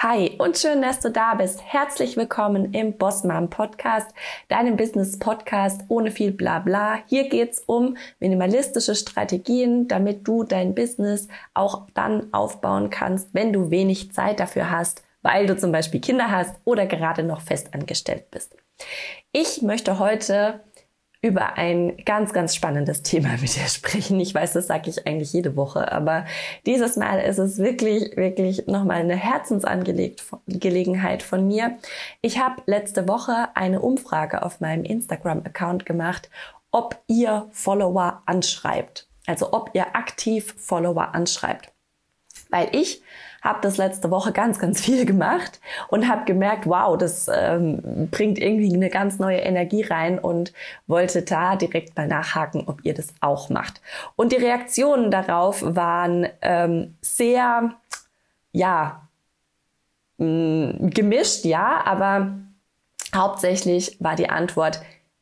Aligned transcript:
Hi 0.00 0.36
und 0.38 0.56
schön, 0.56 0.80
dass 0.80 1.00
du 1.00 1.10
da 1.10 1.34
bist. 1.34 1.60
Herzlich 1.60 2.16
willkommen 2.16 2.72
im 2.72 2.96
Bossmom 2.96 3.50
Podcast, 3.50 4.08
deinem 4.46 4.76
Business 4.76 5.18
Podcast 5.18 5.80
ohne 5.88 6.12
viel 6.12 6.30
Blabla. 6.30 7.00
Hier 7.06 7.28
geht's 7.28 7.64
um 7.66 7.96
minimalistische 8.20 8.94
Strategien, 8.94 9.88
damit 9.88 10.28
du 10.28 10.44
dein 10.44 10.76
Business 10.76 11.26
auch 11.52 11.88
dann 11.94 12.32
aufbauen 12.32 12.90
kannst, 12.90 13.30
wenn 13.32 13.52
du 13.52 13.72
wenig 13.72 14.12
Zeit 14.12 14.38
dafür 14.38 14.70
hast, 14.70 15.02
weil 15.22 15.48
du 15.48 15.56
zum 15.56 15.72
Beispiel 15.72 16.00
Kinder 16.00 16.30
hast 16.30 16.54
oder 16.64 16.86
gerade 16.86 17.24
noch 17.24 17.40
festangestellt 17.40 18.30
bist. 18.30 18.54
Ich 19.32 19.62
möchte 19.62 19.98
heute 19.98 20.60
über 21.20 21.54
ein 21.54 21.96
ganz, 22.04 22.32
ganz 22.32 22.54
spannendes 22.54 23.02
Thema 23.02 23.30
mit 23.40 23.56
dir 23.56 23.66
sprechen. 23.66 24.20
Ich 24.20 24.34
weiß, 24.34 24.52
das 24.52 24.68
sage 24.68 24.88
ich 24.88 25.06
eigentlich 25.06 25.32
jede 25.32 25.56
Woche, 25.56 25.90
aber 25.90 26.26
dieses 26.64 26.96
Mal 26.96 27.18
ist 27.18 27.38
es 27.38 27.58
wirklich, 27.58 28.16
wirklich 28.16 28.68
nochmal 28.68 29.00
eine 29.00 29.16
Herzensangelegenheit 29.16 31.22
von 31.22 31.46
mir. 31.46 31.76
Ich 32.20 32.38
habe 32.38 32.62
letzte 32.66 33.08
Woche 33.08 33.48
eine 33.54 33.80
Umfrage 33.80 34.44
auf 34.44 34.60
meinem 34.60 34.84
Instagram-Account 34.84 35.86
gemacht, 35.86 36.30
ob 36.70 37.02
ihr 37.08 37.48
Follower 37.50 38.22
anschreibt. 38.26 39.08
Also 39.26 39.52
ob 39.52 39.70
ihr 39.74 39.96
aktiv 39.96 40.54
Follower 40.56 41.14
anschreibt. 41.14 41.72
Weil 42.48 42.68
ich 42.72 43.02
habe 43.42 43.60
das 43.62 43.76
letzte 43.76 44.10
Woche 44.10 44.32
ganz, 44.32 44.58
ganz 44.58 44.80
viel 44.80 45.06
gemacht 45.06 45.60
und 45.88 46.08
habe 46.08 46.24
gemerkt, 46.24 46.66
wow, 46.66 46.96
das 46.98 47.28
ähm, 47.32 48.08
bringt 48.10 48.38
irgendwie 48.38 48.74
eine 48.74 48.90
ganz 48.90 49.18
neue 49.18 49.38
Energie 49.38 49.82
rein 49.82 50.18
und 50.18 50.52
wollte 50.86 51.22
da 51.22 51.56
direkt 51.56 51.96
mal 51.96 52.08
nachhaken, 52.08 52.64
ob 52.66 52.84
ihr 52.84 52.94
das 52.94 53.08
auch 53.20 53.48
macht. 53.48 53.80
Und 54.16 54.32
die 54.32 54.36
Reaktionen 54.36 55.10
darauf 55.10 55.62
waren 55.62 56.26
ähm, 56.42 56.96
sehr, 57.00 57.74
ja, 58.52 59.08
mh, 60.18 60.26
mm, 60.26 60.90
gemischt, 60.90 61.44
ja, 61.44 61.82
aber 61.84 62.38
hauptsächlich 63.14 63.96
war 64.00 64.16
die 64.16 64.28
Antwort, 64.28 64.80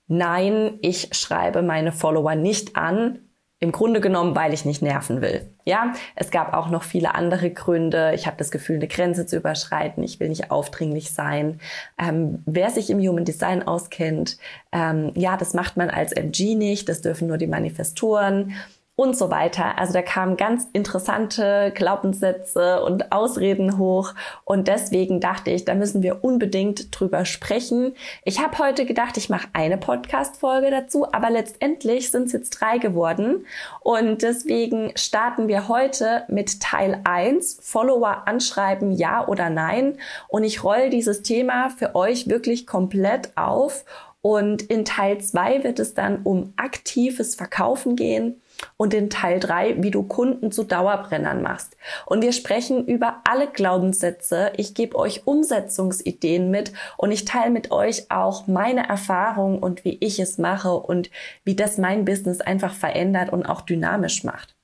nein, 0.08 0.78
ich 0.80 1.10
schreibe 1.12 1.62
meine 1.62 1.92
Follower 1.92 2.34
nicht 2.34 2.76
an, 2.76 3.25
im 3.58 3.72
Grunde 3.72 4.00
genommen, 4.00 4.36
weil 4.36 4.52
ich 4.52 4.66
nicht 4.66 4.82
nerven 4.82 5.22
will. 5.22 5.48
Ja, 5.64 5.94
es 6.14 6.30
gab 6.30 6.52
auch 6.52 6.68
noch 6.68 6.82
viele 6.82 7.14
andere 7.14 7.50
Gründe. 7.50 8.12
Ich 8.14 8.26
habe 8.26 8.36
das 8.36 8.50
Gefühl, 8.50 8.76
eine 8.76 8.86
Grenze 8.86 9.24
zu 9.24 9.36
überschreiten. 9.36 10.02
Ich 10.02 10.20
will 10.20 10.28
nicht 10.28 10.50
aufdringlich 10.50 11.14
sein. 11.14 11.58
Ähm, 11.98 12.42
wer 12.44 12.70
sich 12.70 12.90
im 12.90 12.98
Human 12.98 13.24
Design 13.24 13.62
auskennt, 13.62 14.36
ähm, 14.72 15.10
ja, 15.14 15.38
das 15.38 15.54
macht 15.54 15.78
man 15.78 15.88
als 15.88 16.12
MG 16.12 16.54
nicht. 16.54 16.88
Das 16.90 17.00
dürfen 17.00 17.28
nur 17.28 17.38
die 17.38 17.46
Manifestoren 17.46 18.54
und 18.96 19.14
so 19.14 19.30
weiter. 19.30 19.78
Also 19.78 19.92
da 19.92 20.00
kamen 20.00 20.38
ganz 20.38 20.68
interessante 20.72 21.70
Glaubenssätze 21.74 22.82
und 22.82 23.12
Ausreden 23.12 23.76
hoch. 23.76 24.14
Und 24.44 24.68
deswegen 24.68 25.20
dachte 25.20 25.50
ich, 25.50 25.66
da 25.66 25.74
müssen 25.74 26.02
wir 26.02 26.24
unbedingt 26.24 26.98
drüber 26.98 27.26
sprechen. 27.26 27.94
Ich 28.24 28.42
habe 28.42 28.58
heute 28.58 28.86
gedacht, 28.86 29.18
ich 29.18 29.28
mache 29.28 29.48
eine 29.52 29.76
Podcast-Folge 29.76 30.70
dazu, 30.70 31.06
aber 31.12 31.28
letztendlich 31.28 32.10
sind 32.10 32.28
es 32.28 32.32
jetzt 32.32 32.50
drei 32.50 32.78
geworden. 32.78 33.44
Und 33.80 34.22
deswegen 34.22 34.92
starten 34.96 35.46
wir 35.46 35.68
heute 35.68 36.24
mit 36.28 36.60
Teil 36.60 37.02
1, 37.04 37.58
Follower 37.60 38.22
anschreiben, 38.26 38.92
ja 38.92 39.26
oder 39.26 39.50
nein. 39.50 39.98
Und 40.28 40.42
ich 40.42 40.64
roll 40.64 40.88
dieses 40.88 41.20
Thema 41.20 41.68
für 41.68 41.94
euch 41.94 42.30
wirklich 42.30 42.66
komplett 42.66 43.36
auf. 43.36 43.84
Und 44.22 44.62
in 44.62 44.86
Teil 44.86 45.18
2 45.18 45.64
wird 45.64 45.78
es 45.80 45.92
dann 45.92 46.22
um 46.22 46.54
aktives 46.56 47.34
Verkaufen 47.34 47.94
gehen 47.94 48.40
und 48.76 48.94
in 48.94 49.10
Teil 49.10 49.40
3, 49.40 49.82
wie 49.82 49.90
du 49.90 50.02
Kunden 50.02 50.52
zu 50.52 50.64
Dauerbrennern 50.64 51.42
machst. 51.42 51.76
Und 52.06 52.22
wir 52.22 52.32
sprechen 52.32 52.86
über 52.86 53.22
alle 53.28 53.48
Glaubenssätze. 53.48 54.52
Ich 54.56 54.74
gebe 54.74 54.96
euch 54.96 55.26
Umsetzungsideen 55.26 56.50
mit 56.50 56.72
und 56.96 57.12
ich 57.12 57.24
teile 57.24 57.50
mit 57.50 57.70
euch 57.70 58.10
auch 58.10 58.46
meine 58.46 58.88
Erfahrungen 58.88 59.58
und 59.58 59.84
wie 59.84 59.98
ich 60.00 60.18
es 60.18 60.38
mache 60.38 60.72
und 60.72 61.10
wie 61.44 61.56
das 61.56 61.78
mein 61.78 62.04
Business 62.04 62.40
einfach 62.40 62.74
verändert 62.74 63.32
und 63.32 63.46
auch 63.46 63.62
dynamisch 63.62 64.24
macht. 64.24 64.54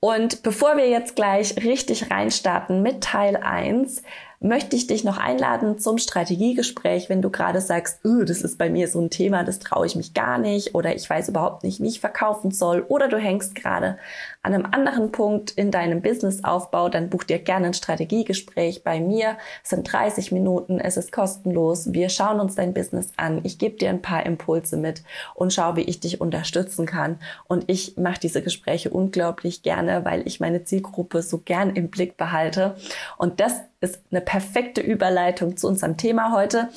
Und 0.00 0.42
bevor 0.42 0.78
wir 0.78 0.88
jetzt 0.88 1.14
gleich 1.14 1.56
richtig 1.62 2.10
reinstarten 2.10 2.82
mit 2.82 3.02
Teil 3.02 3.36
1, 3.36 4.02
möchte 4.42 4.74
ich 4.74 4.86
dich 4.86 5.04
noch 5.04 5.18
einladen 5.18 5.78
zum 5.78 5.98
Strategiegespräch, 5.98 7.10
wenn 7.10 7.20
du 7.20 7.28
gerade 7.28 7.60
sagst, 7.60 8.00
öh, 8.06 8.24
das 8.24 8.40
ist 8.40 8.56
bei 8.56 8.70
mir 8.70 8.88
so 8.88 8.98
ein 8.98 9.10
Thema, 9.10 9.44
das 9.44 9.58
traue 9.58 9.84
ich 9.84 9.96
mich 9.96 10.14
gar 10.14 10.38
nicht 10.38 10.74
oder 10.74 10.96
ich 10.96 11.08
weiß 11.08 11.28
überhaupt 11.28 11.62
nicht, 11.62 11.80
wie 11.82 11.88
ich 11.88 12.00
verkaufen 12.00 12.50
soll 12.50 12.82
oder 12.88 13.08
du 13.08 13.18
hängst 13.18 13.54
gerade 13.54 13.98
an 14.42 14.54
einem 14.54 14.66
anderen 14.70 15.12
Punkt 15.12 15.50
in 15.50 15.70
deinem 15.70 16.00
Businessaufbau, 16.00 16.88
dann 16.88 17.10
buch 17.10 17.24
dir 17.24 17.38
gerne 17.38 17.66
ein 17.66 17.74
Strategiegespräch 17.74 18.82
bei 18.82 18.98
mir. 18.98 19.36
Es 19.62 19.70
sind 19.70 19.92
30 19.92 20.32
Minuten, 20.32 20.80
es 20.80 20.96
ist 20.96 21.12
kostenlos. 21.12 21.92
Wir 21.92 22.08
schauen 22.08 22.40
uns 22.40 22.54
dein 22.54 22.72
Business 22.72 23.12
an. 23.18 23.40
Ich 23.42 23.58
gebe 23.58 23.76
dir 23.76 23.90
ein 23.90 24.00
paar 24.00 24.24
Impulse 24.24 24.78
mit 24.78 25.02
und 25.34 25.52
schau, 25.52 25.76
wie 25.76 25.82
ich 25.82 26.00
dich 26.00 26.22
unterstützen 26.22 26.86
kann. 26.86 27.18
Und 27.46 27.64
ich 27.66 27.98
mache 27.98 28.20
diese 28.20 28.40
Gespräche 28.40 28.88
unglaublich 28.88 29.62
gerne, 29.62 30.06
weil 30.06 30.26
ich 30.26 30.40
meine 30.40 30.64
Zielgruppe 30.64 31.20
so 31.20 31.36
gern 31.36 31.76
im 31.76 31.90
Blick 31.90 32.16
behalte. 32.16 32.76
Und 33.18 33.40
das 33.40 33.60
ist 33.80 34.00
eine 34.10 34.20
perfekte 34.20 34.80
Überleitung 34.80 35.56
zu 35.56 35.66
unserem 35.68 35.96
Thema 35.96 36.32
heute. 36.32 36.68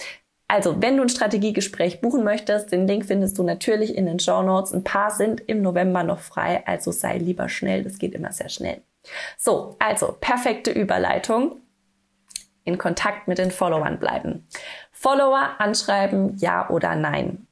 Also, 0.47 0.81
wenn 0.81 0.97
du 0.97 1.03
ein 1.03 1.09
Strategiegespräch 1.09 2.01
buchen 2.01 2.23
möchtest, 2.23 2.71
den 2.71 2.87
Link 2.87 3.05
findest 3.05 3.37
du 3.37 3.43
natürlich 3.43 3.95
in 3.95 4.05
den 4.05 4.19
Show 4.19 4.41
Notes. 4.43 4.73
Ein 4.73 4.83
paar 4.83 5.11
sind 5.11 5.41
im 5.41 5.61
November 5.61 6.03
noch 6.03 6.19
frei, 6.19 6.63
also 6.67 6.91
sei 6.91 7.17
lieber 7.17 7.49
schnell, 7.49 7.83
das 7.83 7.97
geht 7.97 8.13
immer 8.13 8.31
sehr 8.31 8.49
schnell. 8.49 8.81
So, 9.37 9.75
also 9.79 10.15
perfekte 10.19 10.71
Überleitung. 10.71 11.59
In 12.65 12.77
Kontakt 12.77 13.27
mit 13.27 13.39
den 13.39 13.51
Followern 13.51 13.99
bleiben. 13.99 14.47
Follower 14.91 15.55
anschreiben, 15.57 16.37
ja 16.37 16.69
oder 16.69 16.95
nein. 16.95 17.47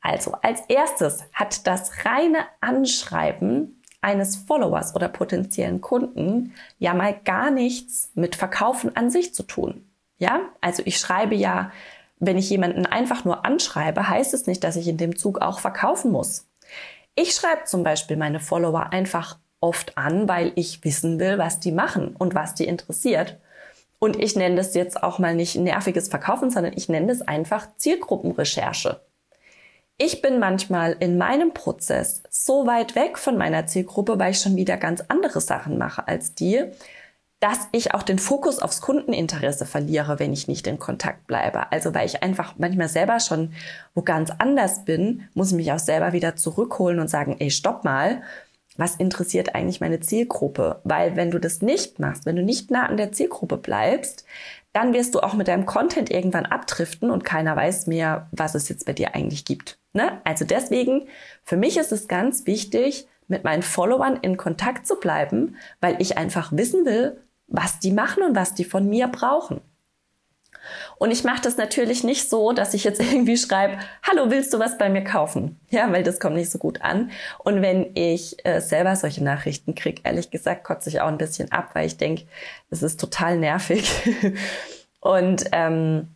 Also, 0.00 0.32
als 0.40 0.62
erstes 0.68 1.24
hat 1.32 1.66
das 1.66 2.06
reine 2.06 2.46
Anschreiben 2.60 3.75
eines 4.00 4.36
Followers 4.36 4.94
oder 4.94 5.08
potenziellen 5.08 5.80
Kunden 5.80 6.54
ja 6.78 6.94
mal 6.94 7.14
gar 7.24 7.50
nichts 7.50 8.10
mit 8.14 8.36
Verkaufen 8.36 8.96
an 8.96 9.10
sich 9.10 9.34
zu 9.34 9.42
tun. 9.42 9.88
Ja, 10.18 10.40
also 10.60 10.82
ich 10.86 10.98
schreibe 10.98 11.34
ja, 11.34 11.70
wenn 12.18 12.38
ich 12.38 12.48
jemanden 12.48 12.86
einfach 12.86 13.24
nur 13.24 13.44
anschreibe, 13.44 14.08
heißt 14.08 14.32
es 14.32 14.46
nicht, 14.46 14.64
dass 14.64 14.76
ich 14.76 14.88
in 14.88 14.96
dem 14.96 15.16
Zug 15.16 15.40
auch 15.40 15.60
verkaufen 15.60 16.10
muss. 16.10 16.46
Ich 17.14 17.32
schreibe 17.34 17.64
zum 17.64 17.82
Beispiel 17.82 18.16
meine 18.16 18.40
Follower 18.40 18.92
einfach 18.92 19.38
oft 19.60 19.96
an, 19.98 20.28
weil 20.28 20.52
ich 20.54 20.84
wissen 20.84 21.18
will, 21.18 21.38
was 21.38 21.60
die 21.60 21.72
machen 21.72 22.14
und 22.16 22.34
was 22.34 22.54
die 22.54 22.66
interessiert. 22.66 23.38
Und 23.98 24.16
ich 24.22 24.36
nenne 24.36 24.56
das 24.56 24.74
jetzt 24.74 25.02
auch 25.02 25.18
mal 25.18 25.34
nicht 25.34 25.56
nerviges 25.56 26.08
Verkaufen, 26.08 26.50
sondern 26.50 26.74
ich 26.74 26.88
nenne 26.88 27.08
das 27.08 27.22
einfach 27.22 27.68
Zielgruppenrecherche. 27.76 29.00
Ich 29.98 30.20
bin 30.20 30.38
manchmal 30.38 30.94
in 31.00 31.16
meinem 31.16 31.54
Prozess 31.54 32.22
so 32.28 32.66
weit 32.66 32.94
weg 32.94 33.16
von 33.16 33.38
meiner 33.38 33.66
Zielgruppe, 33.66 34.18
weil 34.18 34.32
ich 34.32 34.40
schon 34.40 34.56
wieder 34.56 34.76
ganz 34.76 35.02
andere 35.08 35.40
Sachen 35.40 35.78
mache 35.78 36.06
als 36.06 36.34
die, 36.34 36.64
dass 37.40 37.68
ich 37.72 37.94
auch 37.94 38.02
den 38.02 38.18
Fokus 38.18 38.58
aufs 38.58 38.82
Kundeninteresse 38.82 39.64
verliere, 39.64 40.18
wenn 40.18 40.34
ich 40.34 40.48
nicht 40.48 40.66
in 40.66 40.78
Kontakt 40.78 41.26
bleibe. 41.26 41.72
Also 41.72 41.94
weil 41.94 42.04
ich 42.06 42.22
einfach 42.22 42.54
manchmal 42.58 42.88
selber 42.88 43.20
schon 43.20 43.54
wo 43.94 44.02
ganz 44.02 44.30
anders 44.38 44.84
bin, 44.84 45.28
muss 45.32 45.50
ich 45.50 45.56
mich 45.56 45.72
auch 45.72 45.78
selber 45.78 46.12
wieder 46.12 46.36
zurückholen 46.36 46.98
und 47.00 47.08
sagen, 47.08 47.36
ey, 47.38 47.50
stopp 47.50 47.82
mal, 47.84 48.22
was 48.76 48.96
interessiert 48.96 49.54
eigentlich 49.54 49.80
meine 49.80 50.00
Zielgruppe? 50.00 50.80
Weil 50.84 51.16
wenn 51.16 51.30
du 51.30 51.38
das 51.38 51.62
nicht 51.62 51.98
machst, 51.98 52.26
wenn 52.26 52.36
du 52.36 52.42
nicht 52.42 52.70
nah 52.70 52.86
an 52.86 52.98
der 52.98 53.12
Zielgruppe 53.12 53.56
bleibst, 53.56 54.26
dann 54.76 54.92
wirst 54.92 55.14
du 55.14 55.20
auch 55.20 55.32
mit 55.32 55.48
deinem 55.48 55.64
Content 55.64 56.10
irgendwann 56.10 56.44
abdriften 56.44 57.10
und 57.10 57.24
keiner 57.24 57.56
weiß 57.56 57.86
mehr, 57.86 58.28
was 58.30 58.54
es 58.54 58.68
jetzt 58.68 58.84
bei 58.84 58.92
dir 58.92 59.14
eigentlich 59.14 59.46
gibt. 59.46 59.78
Ne? 59.94 60.20
Also 60.24 60.44
deswegen, 60.44 61.08
für 61.44 61.56
mich 61.56 61.78
ist 61.78 61.92
es 61.92 62.08
ganz 62.08 62.44
wichtig, 62.44 63.08
mit 63.26 63.42
meinen 63.42 63.62
Followern 63.62 64.18
in 64.20 64.36
Kontakt 64.36 64.86
zu 64.86 64.96
bleiben, 64.96 65.56
weil 65.80 65.96
ich 65.98 66.18
einfach 66.18 66.52
wissen 66.52 66.84
will, 66.84 67.22
was 67.46 67.78
die 67.78 67.90
machen 67.90 68.22
und 68.22 68.36
was 68.36 68.52
die 68.52 68.66
von 68.66 68.86
mir 68.86 69.08
brauchen. 69.08 69.62
Und 70.98 71.10
ich 71.10 71.24
mache 71.24 71.42
das 71.42 71.56
natürlich 71.56 72.04
nicht 72.04 72.28
so, 72.28 72.52
dass 72.52 72.74
ich 72.74 72.84
jetzt 72.84 73.00
irgendwie 73.12 73.36
schreibe, 73.36 73.78
hallo, 74.02 74.30
willst 74.30 74.52
du 74.52 74.58
was 74.58 74.78
bei 74.78 74.88
mir 74.88 75.04
kaufen? 75.04 75.58
Ja, 75.70 75.90
weil 75.92 76.02
das 76.02 76.20
kommt 76.20 76.36
nicht 76.36 76.50
so 76.50 76.58
gut 76.58 76.82
an. 76.82 77.10
Und 77.38 77.62
wenn 77.62 77.94
ich 77.94 78.44
äh, 78.44 78.60
selber 78.60 78.96
solche 78.96 79.22
Nachrichten 79.22 79.74
kriege, 79.74 80.02
ehrlich 80.04 80.30
gesagt, 80.30 80.64
kotze 80.64 80.88
ich 80.88 81.00
auch 81.00 81.08
ein 81.08 81.18
bisschen 81.18 81.52
ab, 81.52 81.70
weil 81.74 81.86
ich 81.86 81.96
denke, 81.96 82.24
das 82.70 82.82
ist 82.82 83.00
total 83.00 83.38
nervig. 83.38 83.90
und 85.00 85.44
ähm, 85.52 86.08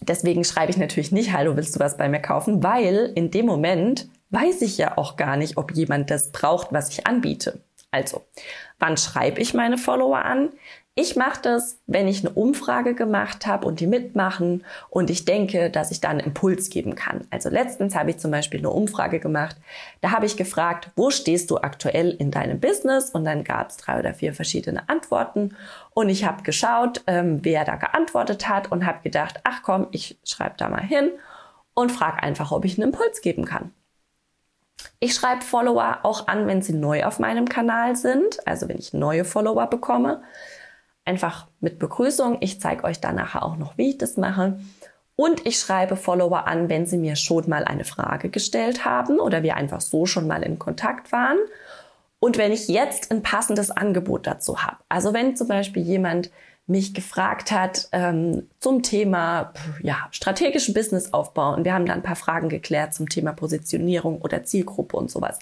deswegen 0.00 0.44
schreibe 0.44 0.70
ich 0.70 0.76
natürlich 0.76 1.12
nicht, 1.12 1.32
hallo, 1.32 1.56
willst 1.56 1.76
du 1.76 1.80
was 1.80 1.96
bei 1.96 2.08
mir 2.08 2.20
kaufen? 2.20 2.62
Weil 2.62 3.12
in 3.14 3.30
dem 3.30 3.46
Moment 3.46 4.08
weiß 4.30 4.62
ich 4.62 4.78
ja 4.78 4.96
auch 4.96 5.16
gar 5.16 5.36
nicht, 5.36 5.56
ob 5.56 5.72
jemand 5.72 6.10
das 6.10 6.32
braucht, 6.32 6.72
was 6.72 6.88
ich 6.88 7.06
anbiete. 7.06 7.60
Also, 7.90 8.24
wann 8.78 8.96
schreibe 8.96 9.40
ich 9.40 9.52
meine 9.52 9.76
Follower 9.76 10.24
an? 10.24 10.48
Ich 10.94 11.16
mache 11.16 11.40
das, 11.40 11.78
wenn 11.86 12.06
ich 12.06 12.20
eine 12.20 12.34
Umfrage 12.34 12.94
gemacht 12.94 13.46
habe 13.46 13.66
und 13.66 13.80
die 13.80 13.86
mitmachen 13.86 14.62
und 14.90 15.08
ich 15.08 15.24
denke, 15.24 15.70
dass 15.70 15.90
ich 15.90 16.02
da 16.02 16.10
einen 16.10 16.20
Impuls 16.20 16.68
geben 16.68 16.96
kann. 16.96 17.26
Also 17.30 17.48
letztens 17.48 17.94
habe 17.94 18.10
ich 18.10 18.18
zum 18.18 18.30
Beispiel 18.30 18.60
eine 18.60 18.68
Umfrage 18.68 19.18
gemacht. 19.18 19.56
Da 20.02 20.10
habe 20.10 20.26
ich 20.26 20.36
gefragt, 20.36 20.90
wo 20.94 21.08
stehst 21.08 21.50
du 21.50 21.56
aktuell 21.56 22.10
in 22.10 22.30
deinem 22.30 22.60
Business? 22.60 23.08
Und 23.08 23.24
dann 23.24 23.42
gab 23.42 23.70
es 23.70 23.78
drei 23.78 23.98
oder 23.98 24.12
vier 24.12 24.34
verschiedene 24.34 24.86
Antworten. 24.90 25.56
Und 25.94 26.10
ich 26.10 26.26
habe 26.26 26.42
geschaut, 26.42 27.02
ähm, 27.06 27.38
wer 27.42 27.64
da 27.64 27.76
geantwortet 27.76 28.46
hat 28.46 28.70
und 28.70 28.84
habe 28.84 29.02
gedacht, 29.02 29.40
ach 29.44 29.62
komm, 29.62 29.86
ich 29.92 30.18
schreibe 30.24 30.56
da 30.58 30.68
mal 30.68 30.82
hin 30.82 31.10
und 31.72 31.90
frage 31.90 32.22
einfach, 32.22 32.52
ob 32.52 32.66
ich 32.66 32.76
einen 32.76 32.92
Impuls 32.92 33.22
geben 33.22 33.46
kann. 33.46 33.72
Ich 35.00 35.14
schreibe 35.14 35.40
Follower 35.40 36.00
auch 36.02 36.28
an, 36.28 36.46
wenn 36.46 36.60
sie 36.60 36.74
neu 36.74 37.04
auf 37.04 37.18
meinem 37.18 37.48
Kanal 37.48 37.96
sind, 37.96 38.46
also 38.46 38.68
wenn 38.68 38.78
ich 38.78 38.92
neue 38.92 39.24
Follower 39.24 39.68
bekomme 39.68 40.20
einfach 41.04 41.46
mit 41.60 41.78
Begrüßung. 41.78 42.38
Ich 42.40 42.60
zeige 42.60 42.84
euch 42.84 43.00
dann 43.00 43.16
nachher 43.16 43.44
auch 43.44 43.56
noch, 43.56 43.76
wie 43.78 43.90
ich 43.90 43.98
das 43.98 44.16
mache. 44.16 44.58
Und 45.16 45.46
ich 45.46 45.58
schreibe 45.58 45.96
Follower 45.96 46.46
an, 46.46 46.68
wenn 46.68 46.86
sie 46.86 46.96
mir 46.96 47.16
schon 47.16 47.48
mal 47.48 47.64
eine 47.64 47.84
Frage 47.84 48.28
gestellt 48.30 48.84
haben 48.84 49.20
oder 49.20 49.42
wir 49.42 49.56
einfach 49.56 49.80
so 49.80 50.06
schon 50.06 50.26
mal 50.26 50.42
in 50.42 50.58
Kontakt 50.58 51.12
waren. 51.12 51.38
Und 52.18 52.38
wenn 52.38 52.52
ich 52.52 52.68
jetzt 52.68 53.10
ein 53.10 53.22
passendes 53.22 53.70
Angebot 53.70 54.26
dazu 54.26 54.62
habe. 54.62 54.76
Also 54.88 55.12
wenn 55.12 55.36
zum 55.36 55.48
Beispiel 55.48 55.82
jemand 55.82 56.30
mich 56.66 56.94
gefragt 56.94 57.50
hat 57.50 57.88
ähm, 57.92 58.48
zum 58.60 58.82
Thema 58.82 59.52
ja, 59.82 60.08
strategischen 60.12 60.74
Businessaufbau 60.74 61.54
und 61.54 61.64
wir 61.64 61.74
haben 61.74 61.86
da 61.86 61.92
ein 61.92 62.02
paar 62.02 62.16
Fragen 62.16 62.48
geklärt 62.48 62.94
zum 62.94 63.08
Thema 63.08 63.32
Positionierung 63.32 64.20
oder 64.20 64.44
Zielgruppe 64.44 64.96
und 64.96 65.10
sowas. 65.10 65.40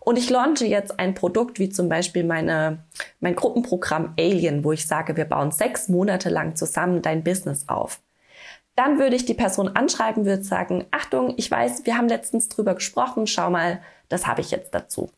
Und 0.00 0.18
ich 0.18 0.30
launche 0.30 0.66
jetzt 0.66 0.98
ein 0.98 1.14
Produkt 1.14 1.58
wie 1.58 1.68
zum 1.68 1.88
Beispiel 1.88 2.24
meine, 2.24 2.78
mein 3.24 3.34
Gruppenprogramm 3.34 4.12
Alien, 4.18 4.64
wo 4.64 4.72
ich 4.72 4.86
sage, 4.86 5.16
wir 5.16 5.24
bauen 5.24 5.50
sechs 5.50 5.88
Monate 5.88 6.28
lang 6.28 6.56
zusammen 6.56 7.00
dein 7.00 7.24
Business 7.24 7.70
auf. 7.70 8.00
Dann 8.76 8.98
würde 8.98 9.16
ich 9.16 9.24
die 9.24 9.32
Person 9.32 9.68
anschreiben, 9.68 10.26
würde 10.26 10.44
sagen, 10.44 10.84
Achtung, 10.90 11.32
ich 11.38 11.50
weiß, 11.50 11.86
wir 11.86 11.96
haben 11.96 12.08
letztens 12.08 12.50
drüber 12.50 12.74
gesprochen, 12.74 13.26
schau 13.26 13.48
mal, 13.48 13.80
das 14.10 14.26
habe 14.26 14.42
ich 14.42 14.50
jetzt 14.50 14.74
dazu. 14.74 15.10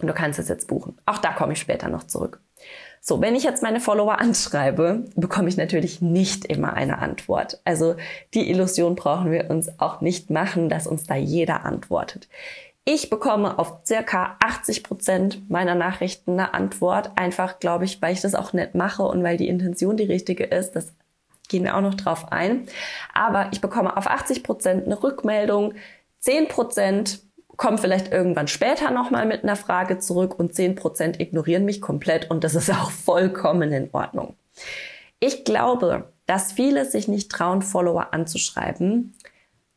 Und 0.00 0.08
du 0.08 0.12
kannst 0.12 0.40
es 0.40 0.48
jetzt 0.48 0.66
buchen. 0.66 0.98
Auch 1.06 1.18
da 1.18 1.32
komme 1.32 1.52
ich 1.52 1.60
später 1.60 1.88
noch 1.88 2.02
zurück. 2.04 2.40
So, 3.00 3.20
wenn 3.20 3.36
ich 3.36 3.44
jetzt 3.44 3.62
meine 3.62 3.80
Follower 3.80 4.18
anschreibe, 4.20 5.04
bekomme 5.14 5.48
ich 5.48 5.56
natürlich 5.56 6.02
nicht 6.02 6.46
immer 6.46 6.72
eine 6.72 6.98
Antwort. 6.98 7.60
Also 7.64 7.94
die 8.34 8.50
Illusion 8.50 8.96
brauchen 8.96 9.30
wir 9.30 9.50
uns 9.50 9.78
auch 9.78 10.00
nicht 10.00 10.30
machen, 10.30 10.68
dass 10.68 10.88
uns 10.88 11.04
da 11.04 11.14
jeder 11.14 11.64
antwortet. 11.64 12.28
Ich 12.84 13.10
bekomme 13.10 13.58
auf 13.58 13.80
circa 13.84 14.36
80 14.42 14.82
Prozent 14.82 15.50
meiner 15.50 15.74
Nachrichten 15.74 16.32
eine 16.32 16.54
Antwort. 16.54 17.12
Einfach, 17.16 17.60
glaube 17.60 17.84
ich, 17.84 18.00
weil 18.00 18.14
ich 18.14 18.20
das 18.20 18.34
auch 18.34 18.52
nett 18.52 18.74
mache 18.74 19.02
und 19.02 19.22
weil 19.22 19.36
die 19.36 19.48
Intention 19.48 19.96
die 19.96 20.04
richtige 20.04 20.44
ist. 20.44 20.72
Das 20.72 20.94
gehen 21.48 21.64
wir 21.64 21.76
auch 21.76 21.82
noch 21.82 21.94
drauf 21.94 22.32
ein. 22.32 22.66
Aber 23.12 23.48
ich 23.52 23.60
bekomme 23.60 23.96
auf 23.96 24.06
80 24.06 24.42
Prozent 24.42 24.86
eine 24.86 25.02
Rückmeldung. 25.02 25.74
10 26.20 26.48
Prozent 26.48 27.20
kommen 27.60 27.76
vielleicht 27.76 28.10
irgendwann 28.10 28.48
später 28.48 28.90
nochmal 28.90 29.26
mit 29.26 29.42
einer 29.42 29.56
Frage 29.56 29.98
zurück 29.98 30.38
und 30.38 30.54
10% 30.54 31.20
ignorieren 31.20 31.66
mich 31.66 31.82
komplett 31.82 32.30
und 32.30 32.42
das 32.42 32.54
ist 32.54 32.70
auch 32.70 32.90
vollkommen 32.90 33.70
in 33.70 33.90
Ordnung. 33.92 34.34
Ich 35.18 35.44
glaube, 35.44 36.10
dass 36.24 36.52
viele 36.52 36.86
sich 36.86 37.06
nicht 37.06 37.30
trauen, 37.30 37.60
Follower 37.60 38.14
anzuschreiben, 38.14 39.14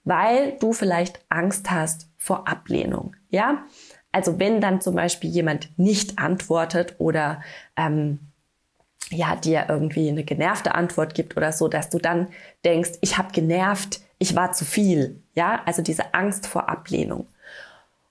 weil 0.06 0.54
du 0.60 0.72
vielleicht 0.72 1.26
Angst 1.28 1.72
hast 1.72 2.08
vor 2.24 2.48
Ablehnung. 2.48 3.16
Ja, 3.30 3.66
also 4.14 4.40
wenn 4.40 4.62
dann 4.62 4.80
zum 4.80 4.96
Beispiel 4.96 5.30
jemand 5.30 5.78
nicht 5.78 6.20
antwortet 6.20 6.96
oder 7.00 7.42
ähm, 7.76 8.20
ja 9.10 9.36
dir 9.36 9.66
irgendwie 9.68 10.08
eine 10.08 10.24
genervte 10.24 10.74
Antwort 10.74 11.16
gibt 11.16 11.36
oder 11.36 11.52
so, 11.52 11.68
dass 11.68 11.90
du 11.90 11.98
dann 11.98 12.30
denkst, 12.64 12.92
ich 13.02 13.18
habe 13.18 13.34
genervt, 13.34 14.00
ich 14.20 14.36
war 14.36 14.54
zu 14.54 14.64
viel. 14.64 15.22
Ja, 15.36 15.62
also 15.66 15.82
diese 15.82 16.14
Angst 16.14 16.48
vor 16.48 16.70
Ablehnung. 16.70 17.28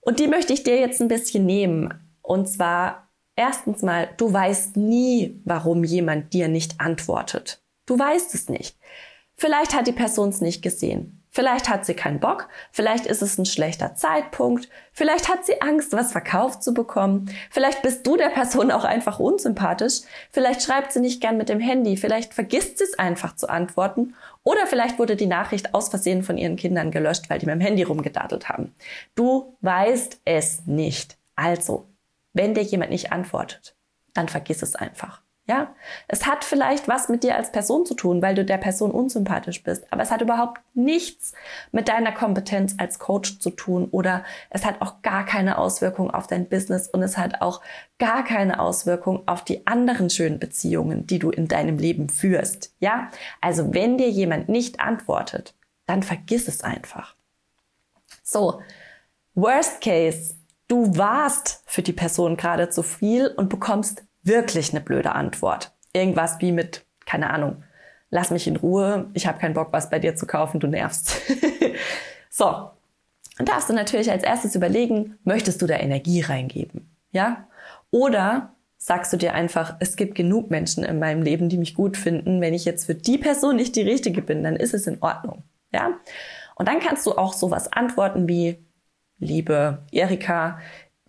Und 0.02 0.20
die 0.20 0.26
möchte 0.26 0.52
ich 0.52 0.62
dir 0.62 0.78
jetzt 0.78 1.00
ein 1.00 1.08
bisschen 1.08 1.46
nehmen. 1.46 1.94
Und 2.20 2.48
zwar 2.48 3.08
erstens 3.34 3.80
mal, 3.80 4.10
du 4.18 4.30
weißt 4.30 4.76
nie, 4.76 5.40
warum 5.44 5.84
jemand 5.84 6.34
dir 6.34 6.48
nicht 6.48 6.80
antwortet. 6.80 7.62
Du 7.86 7.98
weißt 7.98 8.34
es 8.34 8.50
nicht. 8.50 8.76
Vielleicht 9.36 9.74
hat 9.74 9.86
die 9.86 9.92
Person 9.92 10.28
es 10.28 10.42
nicht 10.42 10.60
gesehen. 10.60 11.21
Vielleicht 11.34 11.70
hat 11.70 11.86
sie 11.86 11.94
keinen 11.94 12.20
Bock, 12.20 12.48
vielleicht 12.72 13.06
ist 13.06 13.22
es 13.22 13.38
ein 13.38 13.46
schlechter 13.46 13.94
Zeitpunkt, 13.94 14.68
vielleicht 14.92 15.30
hat 15.30 15.46
sie 15.46 15.62
Angst, 15.62 15.94
was 15.94 16.12
verkauft 16.12 16.62
zu 16.62 16.74
bekommen, 16.74 17.34
vielleicht 17.50 17.80
bist 17.80 18.06
du 18.06 18.18
der 18.18 18.28
Person 18.28 18.70
auch 18.70 18.84
einfach 18.84 19.18
unsympathisch, 19.18 20.02
vielleicht 20.30 20.60
schreibt 20.60 20.92
sie 20.92 21.00
nicht 21.00 21.22
gern 21.22 21.38
mit 21.38 21.48
dem 21.48 21.58
Handy, 21.58 21.96
vielleicht 21.96 22.34
vergisst 22.34 22.76
sie 22.76 22.84
es 22.84 22.98
einfach 22.98 23.34
zu 23.34 23.48
antworten 23.48 24.14
oder 24.42 24.66
vielleicht 24.66 24.98
wurde 24.98 25.16
die 25.16 25.26
Nachricht 25.26 25.72
aus 25.72 25.88
Versehen 25.88 26.22
von 26.22 26.36
ihren 26.36 26.56
Kindern 26.56 26.90
gelöscht, 26.90 27.30
weil 27.30 27.38
die 27.38 27.46
mit 27.46 27.54
dem 27.54 27.62
Handy 27.62 27.82
rumgedattelt 27.82 28.50
haben. 28.50 28.74
Du 29.14 29.56
weißt 29.62 30.20
es 30.26 30.66
nicht. 30.66 31.16
Also, 31.34 31.88
wenn 32.34 32.52
dir 32.52 32.62
jemand 32.62 32.90
nicht 32.90 33.10
antwortet, 33.10 33.74
dann 34.12 34.28
vergiss 34.28 34.60
es 34.60 34.76
einfach. 34.76 35.22
Ja, 35.48 35.74
es 36.06 36.24
hat 36.24 36.44
vielleicht 36.44 36.86
was 36.86 37.08
mit 37.08 37.24
dir 37.24 37.34
als 37.34 37.50
Person 37.50 37.84
zu 37.84 37.94
tun, 37.94 38.22
weil 38.22 38.36
du 38.36 38.44
der 38.44 38.58
Person 38.58 38.92
unsympathisch 38.92 39.64
bist, 39.64 39.84
aber 39.92 40.00
es 40.00 40.12
hat 40.12 40.20
überhaupt 40.20 40.60
nichts 40.72 41.32
mit 41.72 41.88
deiner 41.88 42.12
Kompetenz 42.12 42.76
als 42.78 43.00
Coach 43.00 43.40
zu 43.40 43.50
tun 43.50 43.88
oder 43.90 44.22
es 44.50 44.64
hat 44.64 44.80
auch 44.80 45.02
gar 45.02 45.24
keine 45.24 45.58
Auswirkung 45.58 46.12
auf 46.12 46.28
dein 46.28 46.48
Business 46.48 46.88
und 46.88 47.02
es 47.02 47.18
hat 47.18 47.40
auch 47.40 47.60
gar 47.98 48.22
keine 48.22 48.60
Auswirkung 48.60 49.26
auf 49.26 49.42
die 49.42 49.66
anderen 49.66 50.10
schönen 50.10 50.38
Beziehungen, 50.38 51.08
die 51.08 51.18
du 51.18 51.30
in 51.30 51.48
deinem 51.48 51.76
Leben 51.76 52.08
führst. 52.08 52.72
Ja, 52.78 53.10
also 53.40 53.74
wenn 53.74 53.98
dir 53.98 54.10
jemand 54.10 54.48
nicht 54.48 54.78
antwortet, 54.78 55.56
dann 55.86 56.04
vergiss 56.04 56.46
es 56.46 56.62
einfach. 56.62 57.16
So, 58.22 58.62
worst 59.34 59.80
case, 59.80 60.36
du 60.68 60.96
warst 60.96 61.64
für 61.66 61.82
die 61.82 61.92
Person 61.92 62.36
gerade 62.36 62.68
zu 62.68 62.84
viel 62.84 63.26
und 63.26 63.48
bekommst 63.48 64.04
wirklich 64.22 64.70
eine 64.70 64.80
blöde 64.80 65.12
Antwort. 65.12 65.72
Irgendwas 65.92 66.40
wie 66.40 66.52
mit, 66.52 66.84
keine 67.06 67.30
Ahnung, 67.30 67.62
lass 68.10 68.30
mich 68.30 68.46
in 68.46 68.56
Ruhe, 68.56 69.10
ich 69.14 69.26
habe 69.26 69.38
keinen 69.38 69.54
Bock, 69.54 69.72
was 69.72 69.90
bei 69.90 69.98
dir 69.98 70.14
zu 70.14 70.26
kaufen, 70.26 70.60
du 70.60 70.66
nervst. 70.66 71.20
so, 72.30 72.70
dann 73.36 73.46
darfst 73.46 73.68
du 73.68 73.72
natürlich 73.72 74.10
als 74.10 74.22
erstes 74.22 74.54
überlegen, 74.54 75.18
möchtest 75.24 75.60
du 75.62 75.66
da 75.66 75.76
Energie 75.76 76.20
reingeben? 76.20 76.94
Ja? 77.10 77.48
Oder 77.90 78.54
sagst 78.76 79.12
du 79.12 79.16
dir 79.16 79.34
einfach, 79.34 79.76
es 79.80 79.96
gibt 79.96 80.14
genug 80.14 80.50
Menschen 80.50 80.84
in 80.84 80.98
meinem 80.98 81.22
Leben, 81.22 81.48
die 81.48 81.58
mich 81.58 81.74
gut 81.74 81.96
finden. 81.96 82.40
Wenn 82.40 82.54
ich 82.54 82.64
jetzt 82.64 82.86
für 82.86 82.94
die 82.94 83.18
Person 83.18 83.56
nicht 83.56 83.76
die 83.76 83.82
richtige 83.82 84.22
bin, 84.22 84.42
dann 84.42 84.56
ist 84.56 84.74
es 84.74 84.86
in 84.86 85.00
Ordnung. 85.00 85.44
Ja? 85.72 85.98
Und 86.56 86.68
dann 86.68 86.80
kannst 86.80 87.06
du 87.06 87.12
auch 87.12 87.32
sowas 87.32 87.72
antworten 87.72 88.28
wie, 88.28 88.58
liebe 89.18 89.78
Erika, 89.92 90.58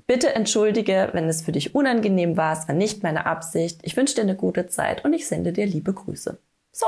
Bitte 0.06 0.36
entschuldige, 0.36 1.10
wenn 1.14 1.30
es 1.30 1.42
für 1.42 1.52
dich 1.52 1.76
unangenehm 1.76 2.36
war, 2.36 2.58
es 2.58 2.68
war 2.68 2.76
nicht 2.76 3.04
meine 3.04 3.26
Absicht. 3.26 3.80
Ich 3.84 3.96
wünsche 3.96 4.16
dir 4.16 4.22
eine 4.22 4.36
gute 4.36 4.68
Zeit 4.68 5.06
und 5.06 5.14
ich 5.14 5.28
sende 5.28 5.54
dir 5.54 5.66
liebe 5.66 5.94
Grüße. 5.94 6.38
So, 6.72 6.88